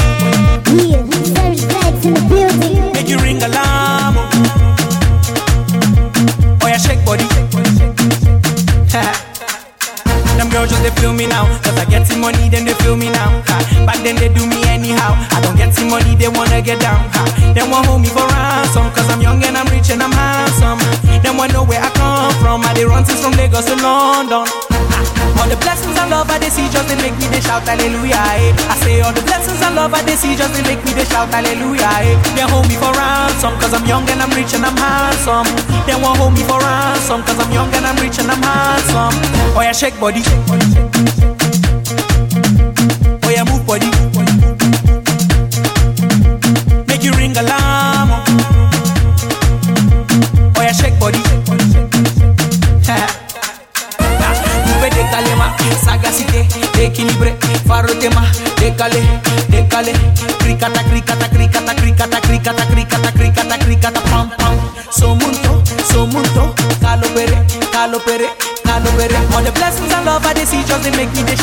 Real 0.76 1.00
research 1.08 1.64
vibes 1.72 2.04
in 2.04 2.12
the 2.12 2.20
building. 2.28 2.92
Make 2.92 3.08
you 3.08 3.16
ring 3.18 3.40
alarm. 3.42 4.16
Oh, 4.18 4.28
oh 6.60 6.66
yeah, 6.68 6.76
shake 6.76 7.02
body. 7.06 7.24
Them 10.36 10.50
girls 10.50 10.68
just 10.68 10.82
they 10.82 10.90
feel 11.00 11.12
me 11.14 11.26
now 11.26 11.46
Cause 11.62 11.78
I 11.78 11.84
get 11.84 12.06
some 12.06 12.20
money 12.20 12.48
then 12.48 12.64
they 12.64 12.72
feel 12.74 12.96
me 12.96 13.10
now 13.10 13.42
ha. 13.46 13.58
Back 13.86 14.02
then 14.02 14.16
they 14.16 14.28
do 14.32 14.46
me 14.46 14.62
anyhow 14.64 15.14
I 15.30 15.40
don't 15.42 15.56
get 15.56 15.74
some 15.74 15.88
money 15.90 16.14
they 16.16 16.28
wanna 16.28 16.60
get 16.62 16.80
down 16.80 17.08
ha. 17.12 17.24
They 17.54 17.62
want 17.68 17.86
hold 17.86 18.00
me 18.00 18.08
for 18.08 18.26
ransom 18.26 18.90
Cause 18.92 19.08
I'm 19.10 19.20
young 19.20 19.42
and 19.44 19.56
I'm 19.56 19.66
rich 19.68 19.90
and 19.90 20.02
I'm 20.02 20.12
handsome 20.12 20.78
Them 21.22 21.36
want 21.36 21.52
know 21.52 21.62
where 21.64 21.82
I 21.82 21.90
come 21.90 22.32
from 22.40 22.64
I 22.64 22.72
they 22.72 22.84
run 22.86 23.04
since 23.04 23.20
from 23.20 23.32
Lagos 23.32 23.66
to 23.66 23.76
London 23.76 24.46
blessings 25.60 25.96
and 25.98 26.10
love 26.10 26.30
I 26.30 26.40
see 26.48 26.68
just 26.68 26.88
make 27.00 27.16
me 27.16 27.26
they 27.28 27.40
shout 27.40 27.62
hallelujah. 27.64 28.16
Eh. 28.16 28.72
I 28.72 28.74
say 28.82 29.00
all 29.00 29.12
the 29.12 29.22
blessings 29.22 29.60
and 29.62 29.74
love 29.74 29.94
I 29.94 30.02
see 30.14 30.36
just 30.36 30.54
make 30.66 30.82
me 30.84 30.92
they 30.92 31.04
shout 31.04 31.28
hallelujah. 31.30 31.88
Eh. 32.04 32.16
They 32.36 32.46
hold 32.48 32.68
me 32.68 32.76
for 32.76 32.92
ransom 32.92 33.54
cause 33.60 33.74
I'm 33.74 33.86
young 33.86 34.08
and 34.10 34.20
I'm 34.20 34.30
rich 34.36 34.54
and 34.54 34.64
I'm 34.64 34.76
handsome. 34.76 35.48
They 35.86 35.96
won't 35.96 36.18
hold 36.18 36.34
me 36.34 36.42
for 36.44 36.58
ransom 36.58 37.22
cause 37.22 37.38
I'm 37.38 37.52
young 37.52 37.72
and 37.74 37.86
I'm 37.86 37.96
rich 38.02 38.18
and 38.18 38.30
I'm 38.30 38.42
handsome. 38.42 39.14
Oh 39.56 39.62
yeah, 39.62 39.72
shake 39.72 39.98
body. 40.00 40.22
Shake 40.22 40.46
body, 40.46 40.66
shake 40.72 40.92
body. 40.92 41.29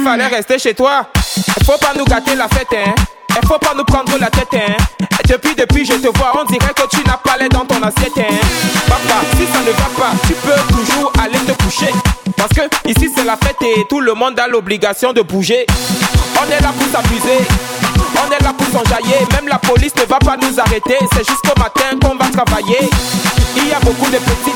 qu'il 0.00 0.08
fallait 0.08 0.26
rester 0.26 0.58
chez 0.58 0.74
toi. 0.74 1.06
Faut 1.64 1.78
pas 1.78 1.92
nous 1.96 2.04
gâter 2.04 2.34
la 2.34 2.48
fête, 2.48 2.68
hein. 2.72 2.94
Faut 3.46 3.58
pas 3.58 3.74
nous 3.76 3.84
prendre 3.84 4.16
la 4.18 4.28
tête, 4.28 4.48
hein. 4.54 4.76
Depuis, 5.28 5.54
depuis, 5.54 5.84
je 5.84 5.92
te 5.94 6.18
vois, 6.18 6.32
on 6.40 6.44
dirait 6.44 6.72
que 6.74 6.88
tu 6.90 7.02
n'as 7.06 7.16
pas 7.16 7.36
l'air 7.38 7.48
dans 7.50 7.64
ton 7.64 7.80
assiette, 7.82 8.16
hein. 8.18 8.34
Papa, 8.88 9.20
si 9.36 9.46
ça 9.46 9.60
ne 9.60 9.70
va 9.70 9.88
pas, 9.96 10.12
tu 10.26 10.34
peux 10.34 10.74
toujours 10.74 11.12
aller 11.22 11.38
te 11.38 11.52
coucher. 11.62 11.92
Parce 12.36 12.50
que 12.50 12.62
ici, 12.88 13.10
c'est 13.14 13.24
la 13.24 13.36
fête 13.36 13.60
et 13.62 13.84
tout 13.88 14.00
le 14.00 14.14
monde 14.14 14.38
a 14.38 14.48
l'obligation 14.48 15.12
de 15.12 15.22
bouger. 15.22 15.66
On 16.40 16.50
est 16.50 16.60
là 16.60 16.72
pour 16.78 16.88
s'amuser. 16.90 17.46
On 18.22 18.30
est 18.30 18.42
là 18.42 18.52
pour 18.56 18.66
s'enjailler, 18.66 19.26
même 19.32 19.48
la 19.48 19.58
police 19.58 19.94
ne 19.96 20.04
va 20.04 20.18
pas 20.18 20.36
nous 20.36 20.60
arrêter, 20.60 20.96
c'est 21.12 21.26
jusqu'au 21.26 21.58
matin 21.58 21.96
qu'on 22.02 22.16
va 22.16 22.30
travailler. 22.30 22.90
Il 23.56 23.68
y 23.68 23.72
a 23.72 23.80
beaucoup 23.80 24.10
de 24.10 24.18
petites, 24.18 24.54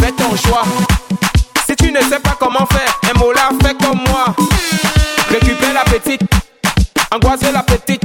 fais 0.00 0.12
ton 0.12 0.34
choix. 0.36 0.62
Si 1.68 1.76
tu 1.76 1.92
ne 1.92 2.00
sais 2.00 2.20
pas 2.20 2.36
comment 2.38 2.64
faire, 2.66 2.98
un 3.10 3.18
mot 3.18 3.32
là, 3.32 3.50
moi. 3.94 4.34
Récupère 5.30 5.74
la 5.74 5.84
petite, 5.84 6.22
angoisser 7.14 7.52
la 7.52 7.62
petite, 7.62 8.02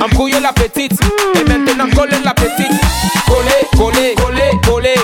embrouiller 0.00 0.40
la 0.40 0.52
petite, 0.52 0.92
et 1.34 1.44
maintenant 1.48 1.88
coller 1.94 2.18
la 2.24 2.34
petite. 2.34 2.72
Coller, 3.26 3.66
coller, 3.76 4.14
coller, 4.14 4.50
coller, 4.64 4.94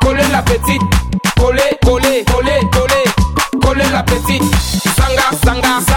coller 0.00 0.28
la 0.30 0.42
petite. 0.42 0.82
Coller, 1.36 1.78
coller, 1.84 2.24
coller, 2.24 2.60
coller, 2.72 3.04
coller 3.60 3.90
la 3.92 4.02
petite. 4.02 4.42
Zanga, 4.96 5.30
zanga, 5.44 5.91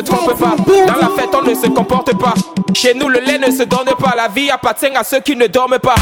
trompe 0.00 0.38
pas, 0.38 0.56
dans 0.56 1.00
la 1.00 1.08
fête 1.16 1.30
on 1.32 1.42
ne 1.42 1.54
se 1.54 1.66
comporte 1.68 2.16
pas. 2.18 2.34
Chez 2.74 2.94
nous 2.94 3.08
le 3.08 3.20
lait 3.20 3.38
ne 3.38 3.50
se 3.50 3.62
donne 3.64 3.90
pas, 3.98 4.14
la 4.16 4.28
vie 4.28 4.50
appartient 4.50 4.86
à 4.94 5.04
ceux 5.04 5.20
qui 5.20 5.36
ne 5.36 5.46
dorment 5.46 5.78
pas. 5.78 5.94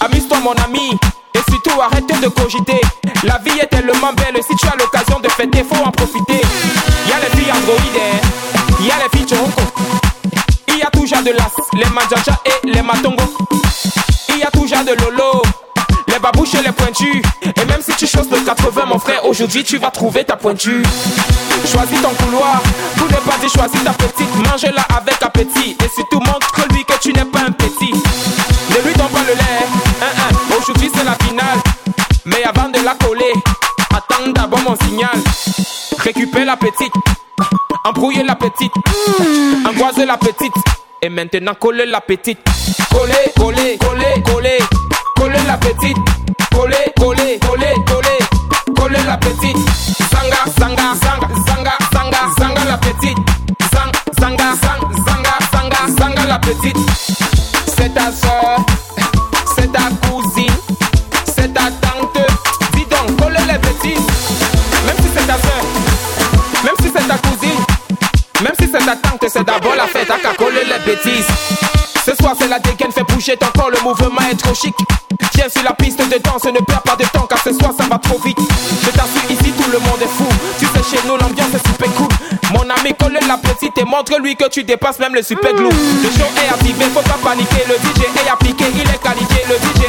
Amuse-toi 0.00 0.38
mon 0.40 0.52
ami, 0.64 0.90
et 1.34 1.50
surtout 1.50 1.80
arrête 1.80 2.06
de 2.06 2.28
cogiter. 2.28 2.80
La 3.24 3.38
vie 3.38 3.58
est 3.60 3.66
tellement 3.66 4.12
belle, 4.14 4.42
si 4.42 4.56
tu 4.56 4.66
as 4.66 4.76
l'occasion 4.76 5.20
de 5.20 5.28
fêter, 5.28 5.64
faut 5.64 5.84
en 5.84 5.90
profiter. 5.90 6.40
Y 7.06 7.12
a 7.12 7.20
les 7.20 7.38
filles 7.38 7.52
androïdes, 7.52 8.00
hein. 8.00 8.84
y 8.84 8.90
a 8.90 8.94
les 9.02 9.18
filles 9.18 9.28
choco. 9.28 9.62
Il 10.68 10.78
y 10.78 10.82
a 10.82 10.90
toujours 10.90 11.22
de 11.22 11.30
l'as, 11.30 11.50
les 11.74 11.90
manjaja 11.90 12.40
et 12.46 12.66
les 12.66 12.82
matongo. 12.82 13.24
Il 14.30 14.38
y 14.38 14.42
a 14.42 14.50
toujours 14.50 14.84
de 14.84 14.94
lolo, 15.02 15.42
les 16.08 16.18
babouches 16.18 16.54
et 16.54 16.62
les 16.62 16.72
pointus. 16.72 17.22
Et 17.42 17.64
même 17.66 17.80
si 17.82 17.92
tu 17.94 18.06
choses 18.06 18.28
de 18.28 18.38
80, 18.38 18.86
mon 18.86 18.98
frère, 18.98 19.26
aujourd'hui 19.26 19.64
tu 19.64 19.78
vas 19.78 19.90
trouver 19.90 20.24
ta 20.24 20.36
pointure. 20.36 20.82
Choisis 21.66 22.00
ton 22.00 22.10
couloir, 22.24 22.62
dire 23.40 23.50
choisis 23.50 23.82
ta 23.82 23.92
petite. 23.92 24.34
Mange-la 24.46 24.82
avec 24.96 25.22
appétit. 25.22 25.76
Et 25.82 25.88
surtout 25.94 26.20
montre-lui 26.20 26.84
que 26.84 26.98
tu 27.00 27.12
n'es 27.12 27.24
pas 27.24 27.40
un 27.48 27.52
petit. 27.52 27.92
Ne 27.92 28.86
lui 28.86 28.94
donne 28.94 29.08
pas 29.08 29.24
le 29.26 29.34
lait, 29.34 30.56
aujourd'hui 30.56 30.90
c'est 30.94 31.04
la 31.04 31.14
finale. 31.24 31.58
Mais 32.24 32.44
avant 32.44 32.68
de 32.68 32.78
la 32.84 32.94
coller, 32.94 33.32
attends 33.90 34.30
d'abord 34.32 34.60
mon 34.60 34.76
signal. 34.86 35.18
Récupère 35.98 36.46
la 36.46 36.56
petite, 36.56 36.92
embrouiller 37.84 38.22
la 38.22 38.36
petite, 38.36 38.72
angoiser 39.66 40.06
la 40.06 40.16
petite. 40.16 40.54
Et 41.02 41.08
maintenant 41.08 41.54
coller 41.54 41.86
la 41.86 42.00
petite. 42.00 42.38
Coller, 42.92 43.32
coller, 43.36 43.78
coller, 43.78 44.22
coller, 44.24 44.58
coller 45.16 45.42
la 45.46 45.56
petite. 45.56 45.96
Coller, 46.52 46.92
coller, 46.96 47.38
coller, 47.40 47.74
coller, 47.86 48.18
coller 48.76 49.04
la 49.06 49.16
petite. 49.16 49.56
Zanga, 50.12 50.44
zanga, 50.58 50.94
zanga, 50.94 51.19
C'est 56.62 57.94
ta 57.94 58.12
soeur, 58.12 58.58
c'est 59.56 59.72
ta 59.72 59.88
cousine, 60.06 60.52
c'est 61.24 61.54
ta 61.54 61.70
tante. 61.80 62.18
Dis 62.74 62.84
donc, 62.84 63.16
coller 63.18 63.40
les 63.48 63.58
petites. 63.58 63.96
Même 64.84 64.96
si 64.98 65.08
c'est 65.14 65.26
ta 65.26 65.38
soeur, 65.38 65.64
même 66.62 66.74
si 66.82 66.90
c'est 66.94 67.08
ta 67.08 67.16
cousine, 67.16 67.64
même 68.42 68.52
si 68.60 68.68
c'est 68.70 68.84
ta 68.84 68.94
tante, 68.94 69.24
c'est 69.32 69.42
d'abord 69.44 69.74
la 69.74 69.86
fête 69.86 70.10
à 70.10 70.18
qu'à 70.18 70.34
coller 70.34 70.64
les 70.64 70.84
bêtises. 70.84 71.28
Ce 72.04 72.14
soir 72.16 72.34
c'est 72.38 72.48
la 72.48 72.58
dégaine, 72.58 72.92
fait 72.92 73.04
bouger 73.04 73.38
ton 73.38 73.46
corps, 73.58 73.70
le 73.70 73.80
mouvement 73.82 74.28
est 74.30 74.36
trop 74.36 74.54
chic. 74.54 74.74
Viens 75.34 75.48
sur 75.48 75.62
la 75.62 75.72
piste 75.72 75.98
de 75.98 76.18
danse, 76.18 76.44
ne 76.44 76.60
perds 76.60 76.82
pas 76.82 76.96
de 76.96 77.04
temps 77.04 77.26
car 77.26 77.38
ce 77.42 77.54
soir 77.54 77.72
ça 77.78 77.84
va 77.88 77.96
trop 77.96 78.18
vite. 78.18 78.38
Je 78.84 78.90
t'assure 78.90 79.30
ici 79.30 79.50
tout 79.52 79.70
le 79.70 79.78
monde 79.78 80.02
est 80.02 80.08
fou. 80.08 80.26
Tu 80.58 80.66
sais 80.66 80.96
chez 80.96 81.08
nous 81.08 81.16
l'ambiance 81.16 81.54
est 81.54 81.66
super 81.66 81.90
cool. 81.94 82.08
Ami 82.70 82.94
colle 82.94 83.18
la 83.26 83.36
petite 83.36 83.76
et 83.78 83.84
montre-lui 83.84 84.36
que 84.36 84.48
tu 84.48 84.62
dépasses 84.62 85.00
même 85.00 85.14
le 85.14 85.22
super 85.22 85.52
glue. 85.54 85.64
Le 85.66 86.10
show 86.10 86.30
est 86.36 86.48
activé, 86.48 86.84
faut 86.94 87.02
pas 87.02 87.18
paniquer. 87.22 87.64
Le 87.68 87.74
DJ 87.74 88.04
est 88.04 88.30
appliqué, 88.30 88.64
il 88.72 88.80
est 88.80 89.02
qualifié. 89.02 89.42
Le 89.48 89.56
DJ 89.56 89.79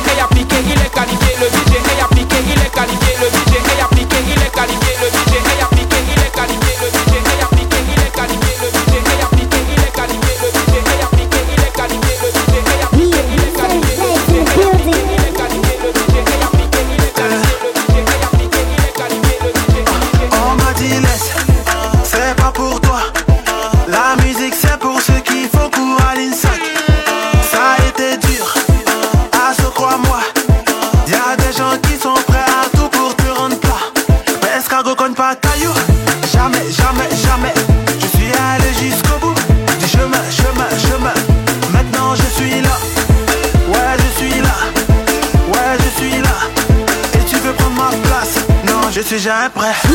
Bref. 49.54 49.91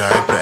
shine 0.00 0.26
bright. 0.26 0.39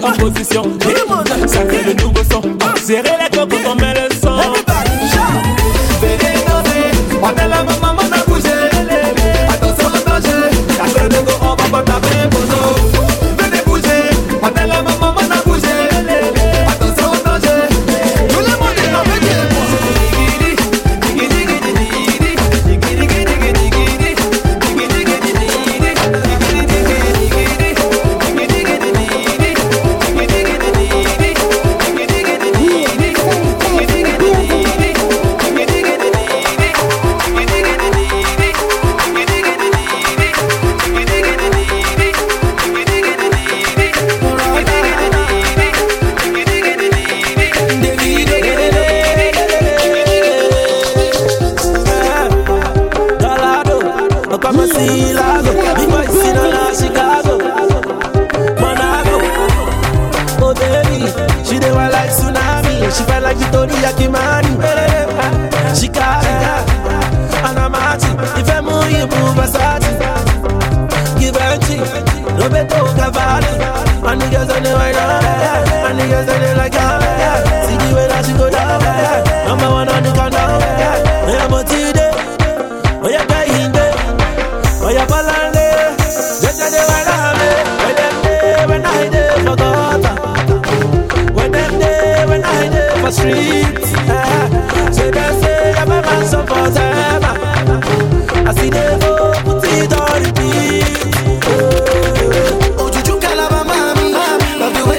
composition. 0.00 0.62
Sacré 1.46 1.82
le 1.84 1.94
nouveau 1.94 2.22
son. 2.30 2.42
Ah. 2.60 2.74
Serrez 2.76 3.16
les 3.22 3.36
coques 3.36 3.50
quand 3.50 3.72
on 3.72 3.74
met 3.76 3.94
le 3.94 4.07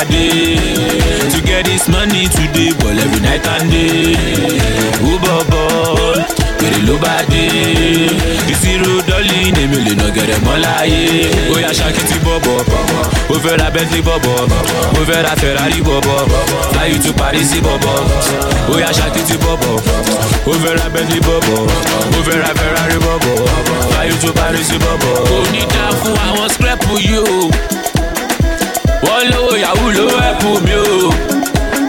I. 0.00 1.28
To 1.30 1.38
get 1.44 1.66
this 1.66 1.86
money 1.88 2.24
today, 2.28 2.72
but 2.80 2.96
every 2.96 3.20
night 3.20 3.44
and 3.46 3.68
day. 3.70 4.16
Uber 5.04 5.44
ball, 5.52 6.16
get 6.56 6.72
it 6.72 6.84
low 6.88 6.96
by 6.96 7.24
day. 7.28 8.08
This 8.48 8.60
zero 8.64 9.02
dolly, 9.04 9.52
name 9.52 9.72
you 9.76 9.94
no 9.96 10.08
get 10.08 10.32
them 10.32 10.48
all 10.48 10.64
aye. 10.80 11.28
Oh 11.52 11.58
yeah, 11.60 11.72
shaki 11.76 12.00
ti 12.08 12.16
bobo, 12.24 12.64
ó 13.28 13.36
fẹ́ 13.42 13.56
ra 13.60 13.70
Bentley 13.70 14.00
bobo, 14.02 14.32
Over 14.98 15.20
a 15.24 15.36
Ferrari 15.36 15.80
bobo, 15.82 16.16
fly 16.72 16.86
you 16.92 16.98
to 17.02 17.12
Paris 17.12 17.52
bobo. 17.60 17.92
Oh 18.72 18.78
yeah, 18.78 18.92
shaki 18.92 19.20
ti 19.28 19.36
bobo, 19.36 19.76
Over 20.48 20.76
a 20.80 20.88
Bentley 20.90 21.20
bobo, 21.20 21.68
Over 22.18 22.40
a 22.40 22.52
Ferrari 22.58 22.98
bobo, 23.04 23.32
fly 23.92 24.04
you 24.08 24.16
to 24.22 24.32
Paris 24.32 24.70
bobo. 24.72 25.10
Kò 25.28 25.38
ní 25.52 25.62
dá 25.72 25.84
fún 26.00 26.16
àwọn 26.28 26.48
scrap 26.50 26.82
for 26.84 26.98
you 27.00 27.49
yahoo 29.70 29.90
ló 29.98 30.06
ẹ̀bùn 30.30 30.56
mi 30.66 30.74
o. 30.74 31.10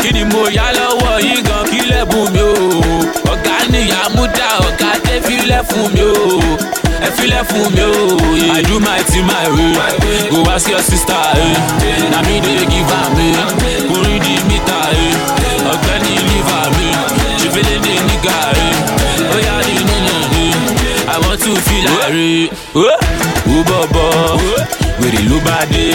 Kí 0.02 0.10
ni 0.16 0.24
mo 0.32 0.42
yá 0.58 0.66
lọ́wọ́ 0.78 1.14
yín 1.26 1.42
gan 1.48 1.64
kí 1.72 1.80
lẹ́bùn 1.92 2.26
mi 2.34 2.42
o? 2.52 2.54
Ọ̀gá 3.34 3.56
nìyá 3.72 4.00
múdà 4.16 4.48
ọ̀gá 4.68 4.90
dé 5.06 5.14
filẹ̀ 5.26 5.64
fún 5.70 5.86
mi 5.94 6.02
o. 6.02 6.16
Ẹ 7.06 7.10
filẹ̀ 7.18 7.44
fún 7.50 7.66
mi 7.76 7.84
o. 7.92 7.94
I 8.58 8.62
do 8.68 8.76
my 8.88 9.00
thing 9.10 9.26
my 9.32 9.46
way. 9.56 9.74
Go 10.32 10.40
ask 10.54 10.68
your 10.70 10.84
sister 10.90 11.22
eh. 11.44 11.56
na 12.12 12.20
me 12.28 12.36
dey 12.46 12.62
give 12.72 12.94
am 13.02 13.16
eh. 13.26 13.94
orin 13.96 14.20
di 14.26 14.34
mítà 14.50 14.80
eh. 15.02 15.72
ọ̀gbẹ́ni 15.74 16.14
liver 16.30 16.66
mi 16.78 16.88
ṣèfẹ́lẹ́ 17.42 17.78
dé 17.86 17.94
nígà 18.08 18.38
ó 19.34 19.38
yá 19.48 19.56
di 19.68 19.76
nínú 19.90 20.16
I 21.14 21.18
want 21.24 21.40
to 21.44 21.52
feel 21.66 21.86
like. 22.00 22.52
oh, 22.76 22.88
oh, 23.96 24.81
wèrè 25.02 25.22
ló 25.30 25.38
bá 25.46 25.58
dé 25.72 25.86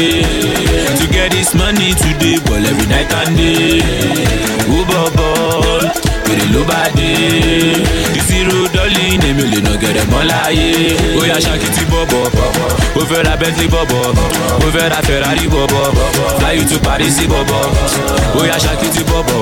to 0.99 1.05
get 1.15 1.31
this 1.33 1.55
money 1.55 1.95
today 2.03 2.37
ball 2.47 2.65
every 2.71 2.87
night 2.93 3.13
and 3.21 3.37
day 3.37 3.83
ó 4.77 4.79
bọ̀bọ̀ 4.91 5.31
wèrè 6.27 6.47
ló 6.55 6.63
bá 6.71 6.81
dé 6.97 7.11
ìṣirò 8.19 8.59
dọ́lì 8.75 9.03
èmi 9.29 9.43
ò 9.45 9.47
lè 9.53 9.59
nà 9.67 9.73
gẹ̀rẹ̀ 9.83 10.07
mọ́ 10.13 10.23
láyé 10.31 10.71
ó 11.19 11.23
yá 11.31 11.37
ṣàkìtì 11.45 11.83
bọ̀bọ̀ 11.93 12.25
ó 13.01 13.03
fẹ́ 13.11 13.23
ra 13.27 13.35
bentley 13.41 13.69
bọ̀bọ̀ 13.75 14.03
ó 14.65 14.69
fẹ́ 14.75 14.89
ra 14.93 14.99
ferrari 15.07 15.47
bọ̀bọ̀ 15.55 15.85
fly 16.39 16.53
you 16.59 16.65
to 16.71 16.77
paris 16.87 17.17
bọ̀bọ̀ 17.33 17.63
ó 18.39 18.41
yá 18.51 18.57
ṣàkìtì 18.65 19.03
bọ̀bọ̀ 19.11 19.41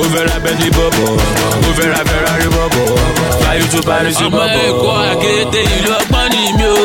ó 0.00 0.02
fẹ́ 0.12 0.22
ra 0.28 0.36
bentley 0.44 0.70
bọ̀bọ̀ 0.78 1.08
ó 1.68 1.70
fẹ́ 1.78 1.88
ra 1.92 2.00
ferrari 2.10 2.48
bọ̀bọ̀ 2.56 2.86
fly 3.40 3.54
you 3.60 3.66
to 3.72 3.80
paris 3.88 4.16
bọ̀bọ̀. 4.18 4.40
ọmọ 4.40 4.44
ẹ̀kọ́ 4.66 4.94
akéde 5.12 5.60
ìlú 5.76 5.90
ọgbọ́n 6.00 6.26
ni 6.32 6.42
mi 6.58 6.66
ò 6.78 6.79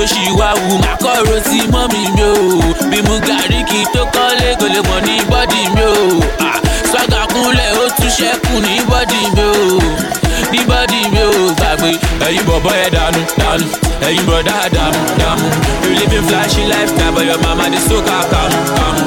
tó 0.00 0.06
ṣì 0.06 0.24
wá 0.38 0.50
wù 0.64 0.78
má 0.84 0.92
kọ́rọ̀ 1.04 1.40
sí 1.48 1.58
mọ́mì 1.72 2.00
mi 2.16 2.22
ò 2.22 2.34
bí 2.90 2.98
mu 3.06 3.14
gàrí 3.26 3.60
kí 3.70 3.80
tó 3.94 4.02
kọ́lé 4.14 4.48
kò 4.60 4.66
lè 4.74 4.80
pọ̀ 4.88 5.00
ní 5.06 5.14
bọ́dì 5.30 5.60
mi 5.74 5.84
Ah, 6.48 6.58
swaga 6.90 7.20
kúnlẹ̀ 7.32 7.70
ó 7.82 7.84
tún 7.96 8.10
ṣẹ́kù 8.18 8.54
ní 8.66 8.74
bọ́dì 8.90 9.20
mi 9.36 9.44
ò 9.50 9.54
ní 10.52 10.58
bọ́dì 10.70 11.00
mi 11.12 11.20
ò 11.28 11.30
gbàgbé. 11.58 11.90
Ẹ̀yin 12.26 12.44
bọ̀bọ̀ 12.48 12.72
ẹ̀ 12.84 12.90
dànù 12.96 13.20
dànù. 13.40 13.66
Ẹ̀yin 14.06 14.24
bọ̀dá 14.28 14.56
dàmú 14.74 15.00
dàmú 15.20 15.46
you 15.84 15.90
living 15.98 16.26
flashy 16.28 16.62
lifestyle 16.70 17.12
but 17.14 17.24
your 17.28 17.38
mama 17.44 17.64
dey 17.72 17.80
soak 17.88 18.06
her 18.08 18.24
kàmú 18.32 18.58
kàmú. 18.76 19.02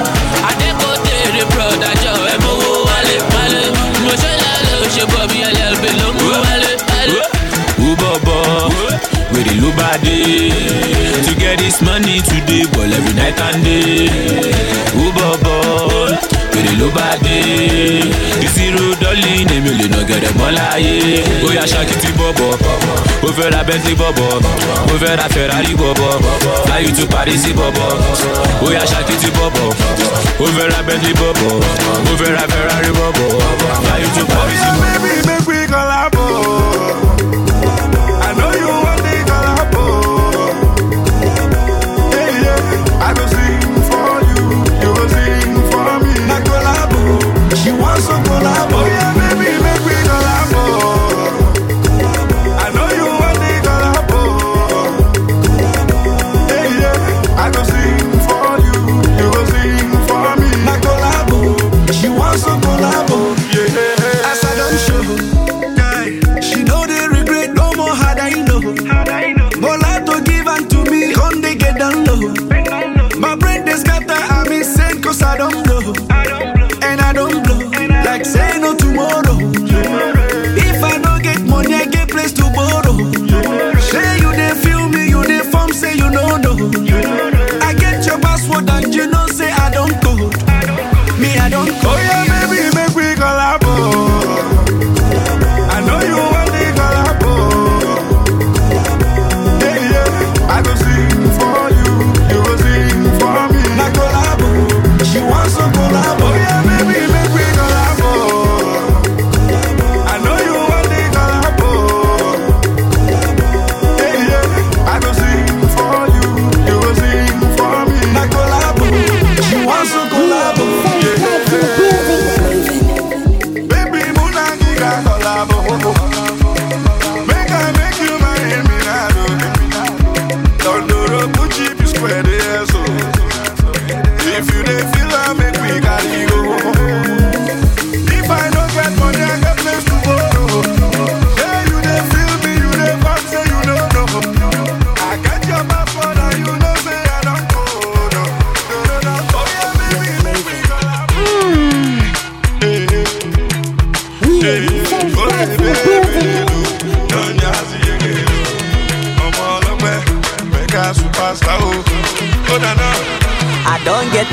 Dé 9.77 10.49
to 11.25 11.33
get 11.39 11.57
this 11.59 11.81
money 11.81 12.21
today 12.21 12.65
ball 12.73 12.91
every 12.93 13.13
night 13.13 13.39
and 13.39 13.63
day. 13.63 14.09
Ó 14.95 15.05
bọ̀bọ̀ 15.15 16.17
wèrè 16.53 16.73
ló 16.79 16.87
bá 16.95 17.07
dé. 17.23 17.37
Ìṣirò 18.45 18.85
dọ́lì 19.01 19.31
èmi 19.55 19.69
ò 19.69 19.73
lè 19.79 19.87
nà 19.93 19.99
gẹ̀rẹ̀ 20.09 20.33
mọ́ 20.39 20.49
láyé 20.57 21.23
ó 21.45 21.49
yá 21.57 21.63
ṣàkìtì 21.71 22.09
bọ̀bọ̀ 22.19 22.51
ó 23.23 23.29
fẹ́ 23.37 23.51
ra 23.53 23.63
bentley 23.67 23.95
bọ̀bọ̀ 24.01 24.41
ó 24.91 24.95
fẹ́ 25.01 25.17
ra 25.19 25.27
ferrari 25.33 25.73
bọ̀bọ̀ 25.81 26.11
fly 26.65 26.79
you 26.85 26.91
to 26.97 27.05
paris 27.13 27.43
bọ̀bọ̀ 27.59 27.89
ó 28.65 28.67
yá 28.75 28.83
ṣàkìtì 28.91 29.29
bọ̀bọ̀ 29.37 29.67
ó 30.43 30.45
fẹ́ 30.55 30.65
ra 30.71 30.79
bentley 30.87 31.13
bọ̀bọ̀ 31.21 31.51
ó 32.09 32.13
fẹ́ 32.19 32.31
ra 32.37 32.43
ferrari 32.53 32.91
bọ̀bọ̀ 32.99 33.29
you 34.03 34.09
to 34.17 34.23
paris 34.33 34.61
bọ̀bọ̀. 34.67 34.81
Baby, 34.83 35.13
make 35.27 35.47
we 35.47 35.59
collabo. 35.71 36.72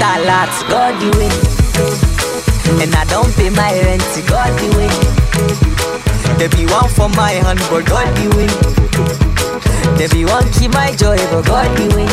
Lot, 0.00 0.48
God 0.68 0.96
the 1.00 1.10
way. 1.18 1.30
And 2.82 2.94
I 2.94 3.04
don't 3.04 3.32
pay 3.36 3.50
my 3.50 3.72
rent, 3.84 4.02
God 4.26 4.50
the 4.58 4.68
way. 4.76 4.88
There 6.38 6.48
be 6.48 6.64
one 6.66 6.88
for 6.88 7.08
my 7.10 7.32
hand, 7.32 7.60
but 7.68 7.84
God 7.84 8.08
the 8.16 8.28
way. 8.36 8.48
There 9.98 10.08
be 10.08 10.24
one 10.24 10.50
keep 10.52 10.72
my 10.72 10.92
joy, 10.96 11.16
but 11.30 11.44
God 11.44 11.68
the 11.76 11.94
way. 11.94 12.08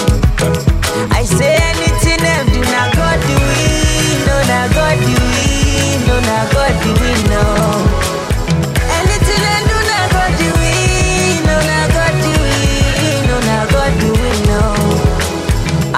I 1.12 1.24
say 1.24 1.56
anything 1.56 2.20
them 2.20 2.46
do, 2.52 2.62
now 2.62 2.92
God 2.92 3.20
the 3.24 3.36
way. 3.40 4.26
No, 4.28 4.36
now 4.52 4.68
God 4.74 4.98
the 5.00 5.14
way. 5.16 6.08
No, 6.08 6.20
now 6.20 6.52
God 6.52 6.74
the 6.84 6.92
way, 7.00 7.16
no. 7.30 7.87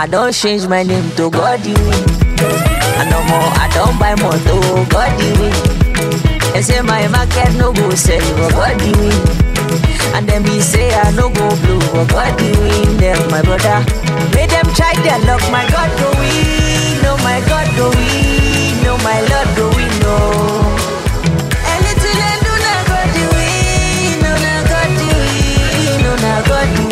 I 0.02 0.08
don't 0.08 0.32
change 0.34 0.66
my 0.66 0.82
name 0.84 1.12
to 1.18 1.30
God. 1.30 1.60
I 1.60 3.04
no 3.12 3.20
more, 3.28 3.52
I 3.60 3.68
don't 3.76 4.00
buy 4.00 4.16
more 4.16 4.32
to 4.32 4.86
God. 4.88 5.12
They 6.54 6.62
say 6.62 6.82
my 6.82 7.06
market 7.10 7.54
no 7.58 7.74
go 7.74 7.90
sell, 7.96 8.24
but 8.38 8.54
God. 8.54 8.82
And 10.16 10.28
then 10.28 10.44
be 10.44 10.62
say 10.62 10.90
I 10.94 11.12
no 11.12 11.30
go 11.30 11.50
blue, 11.62 11.80
but 11.92 12.08
God 12.08 12.40
you. 12.42 12.54
Them 12.96 13.30
my 13.30 13.42
brother, 13.42 13.84
make 14.34 14.50
them 14.50 14.68
try 14.74 14.94
their 15.04 15.20
luck. 15.28 15.42
My 15.52 15.68
God 15.70 15.92
go 16.00 16.10
win, 16.18 17.02
no 17.04 17.18
my 17.18 17.44
God 17.50 17.68
go 17.76 17.90
win, 17.90 18.84
no 18.84 18.96
my 19.04 19.20
Lord 19.28 19.50
go 19.58 19.68
win, 19.76 19.92
no. 20.00 20.16
Anything 21.76 22.16
they 22.24 22.36
do, 22.40 22.54
na 22.56 22.76
God 22.88 23.10
no 24.24 24.32
na 24.32 24.54
God 24.64 24.92
no 26.04 26.12
na 26.24 26.42
God 26.48 26.89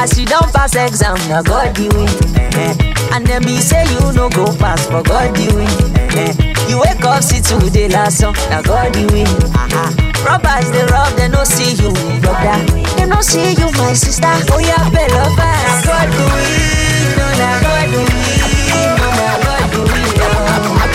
no. 0.00 0.04
As 0.04 0.18
you 0.18 0.26
don't 0.26 0.52
pass 0.52 0.74
exam, 0.76 1.16
now 1.28 1.42
God 1.42 1.78
you 1.78 1.88
win. 1.90 2.08
eh-eh. 2.36 2.74
And 3.12 3.26
then 3.26 3.42
be 3.42 3.58
say 3.60 3.84
you 3.92 4.12
no 4.12 4.28
go 4.30 4.46
pass, 4.56 4.86
but 4.86 5.04
God 5.06 5.38
you 5.38 5.54
win. 5.54 5.68
eh-eh. 5.96 6.68
You 6.68 6.78
wake 6.80 7.04
up, 7.04 7.22
see 7.22 7.40
today 7.40 7.88
last 7.88 8.18
song, 8.18 8.34
now 8.50 8.62
God 8.62 8.96
you 8.96 9.06
win. 9.08 9.26
Uh-huh. 9.26 9.90
Robbers 10.24 10.70
they 10.70 10.84
rob, 10.86 11.12
they 11.16 11.28
no 11.28 11.44
see 11.44 11.72
you, 11.82 11.92
brother. 12.20 12.58
They 12.96 13.06
no 13.06 13.20
see 13.20 13.52
you, 13.52 13.70
my 13.78 13.92
sister. 13.94 14.26
Oh 14.52 14.58
yeah, 14.58 14.88
better 14.90 15.24
fast. 15.36 15.86
God 15.86 16.08
it, 16.40 17.16
no 17.18 17.26
na 17.38 17.60
God 17.60 17.86
do 17.90 18.00
it, 18.00 19.00
no 19.00 19.08
na 19.18 19.30
God 19.44 19.66
do 19.72 19.82
it. 19.84 20.20
oh. 20.20 20.90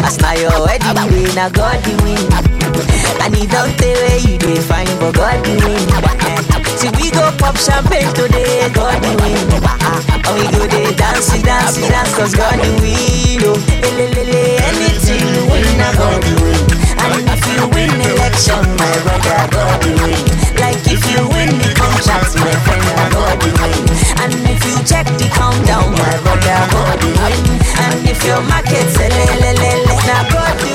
Na 0.02 0.10
your 0.34 0.65
wedding 0.94 1.10
day, 1.26 1.34
na 1.36 1.50
God 1.50 1.82
do 1.84 1.96
it. 2.06 3.22
And 3.24 3.36
he 3.36 3.48
don't 3.48 3.72
say 3.80 3.94
where 3.94 4.20
you 4.20 4.38
dey 4.38 4.60
find, 4.62 4.90
but 5.00 5.16
God 5.16 5.44
do 5.44 5.54
it. 5.54 5.90
Eh. 6.26 6.42
See 6.78 6.90
we 7.02 7.10
go 7.12 7.32
pop 7.38 7.56
champagne 7.58 8.12
today, 8.14 8.70
God 8.74 9.02
do 9.02 9.10
it. 9.10 9.64
Ah, 9.66 10.02
and 10.28 10.36
we 10.38 10.46
go 10.58 10.68
dey 10.68 10.94
dance, 10.96 11.32
dance, 11.42 11.78
dance, 11.78 12.14
cause 12.16 12.36
God 12.36 12.54
do 12.62 12.72
it. 12.84 13.42
Oh, 13.46 13.56
elelele, 13.82 14.60
anything 14.70 15.26
you 15.34 15.44
win, 15.50 15.78
na 15.78 15.92
God 15.94 16.22
do 16.22 16.36
it. 16.54 16.72
And 17.06 17.30
if 17.30 17.44
you 17.50 17.68
win 17.74 17.92
election, 18.02 18.62
my 18.78 18.94
brother, 19.06 19.42
God 19.52 19.82
do 19.82 19.92
it. 20.06 20.22
Like 20.60 20.82
if 20.88 21.02
you 21.12 21.22
win 21.30 21.50
the 21.62 21.70
contract, 21.74 22.36
my 22.38 22.54
friend, 22.66 22.86
na 22.98 23.10
God 23.10 23.40
do 23.42 23.50
it. 23.50 23.90
And 24.22 24.34
if 24.50 24.62
you 24.66 24.78
check 24.86 25.06
the 25.18 25.30
countdown, 25.34 25.92
my 25.94 26.14
brother, 26.22 26.60
God 26.74 27.00
do 27.02 27.10
it. 27.10 27.42
And 27.80 28.10
if 28.10 28.24
your 28.26 28.42
market 28.44 28.86
say 28.94 29.10
le 29.10 29.24
le 29.42 29.52
le 29.54 29.72
le, 29.86 29.96
na 30.10 30.18
God 30.30 30.54
do 30.60 30.68
it. 30.68 30.75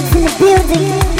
Savage 0.00 0.16
in 0.16 0.24
the 0.24 0.38
building. 0.38 1.10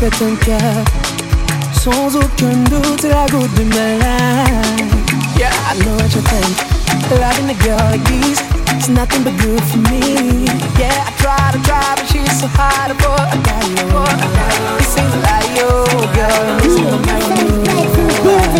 Pète 0.00 0.22
un 0.22 0.34
câble. 0.34 1.19
Sans 1.82 2.14
aucun 2.14 2.62
doute, 2.68 3.04
la 3.04 3.24
goutte 3.30 3.54
de 3.54 3.64
ma 3.64 3.86
life. 4.02 4.92
Yeah, 5.38 5.50
I 5.70 5.78
know 5.78 5.94
what 5.96 6.14
you 6.14 6.20
think. 6.20 6.54
Loving 7.18 7.48
a 7.48 7.54
girl 7.64 7.78
like 7.88 8.04
this 8.04 8.38
is 8.76 8.90
nothing 8.90 9.24
but 9.24 9.34
good 9.40 9.62
for 9.64 9.78
me. 9.88 10.44
Yeah, 10.78 10.92
I 10.92 11.10
try 11.22 11.50
to 11.52 11.58
try, 11.64 11.94
but 11.96 12.06
she's 12.06 12.38
so 12.38 12.48
hard 12.48 12.90
to 12.90 12.96
put. 12.96 13.08
I 13.08 13.38
got 13.48 13.64
you. 13.64 13.88
It 14.76 14.88
seems 14.92 15.16
like 15.24 15.48
you, 15.56 15.70
girl, 16.12 16.44
you 16.68 16.84
know 16.84 17.00
my 17.08 17.16
She 18.52 18.59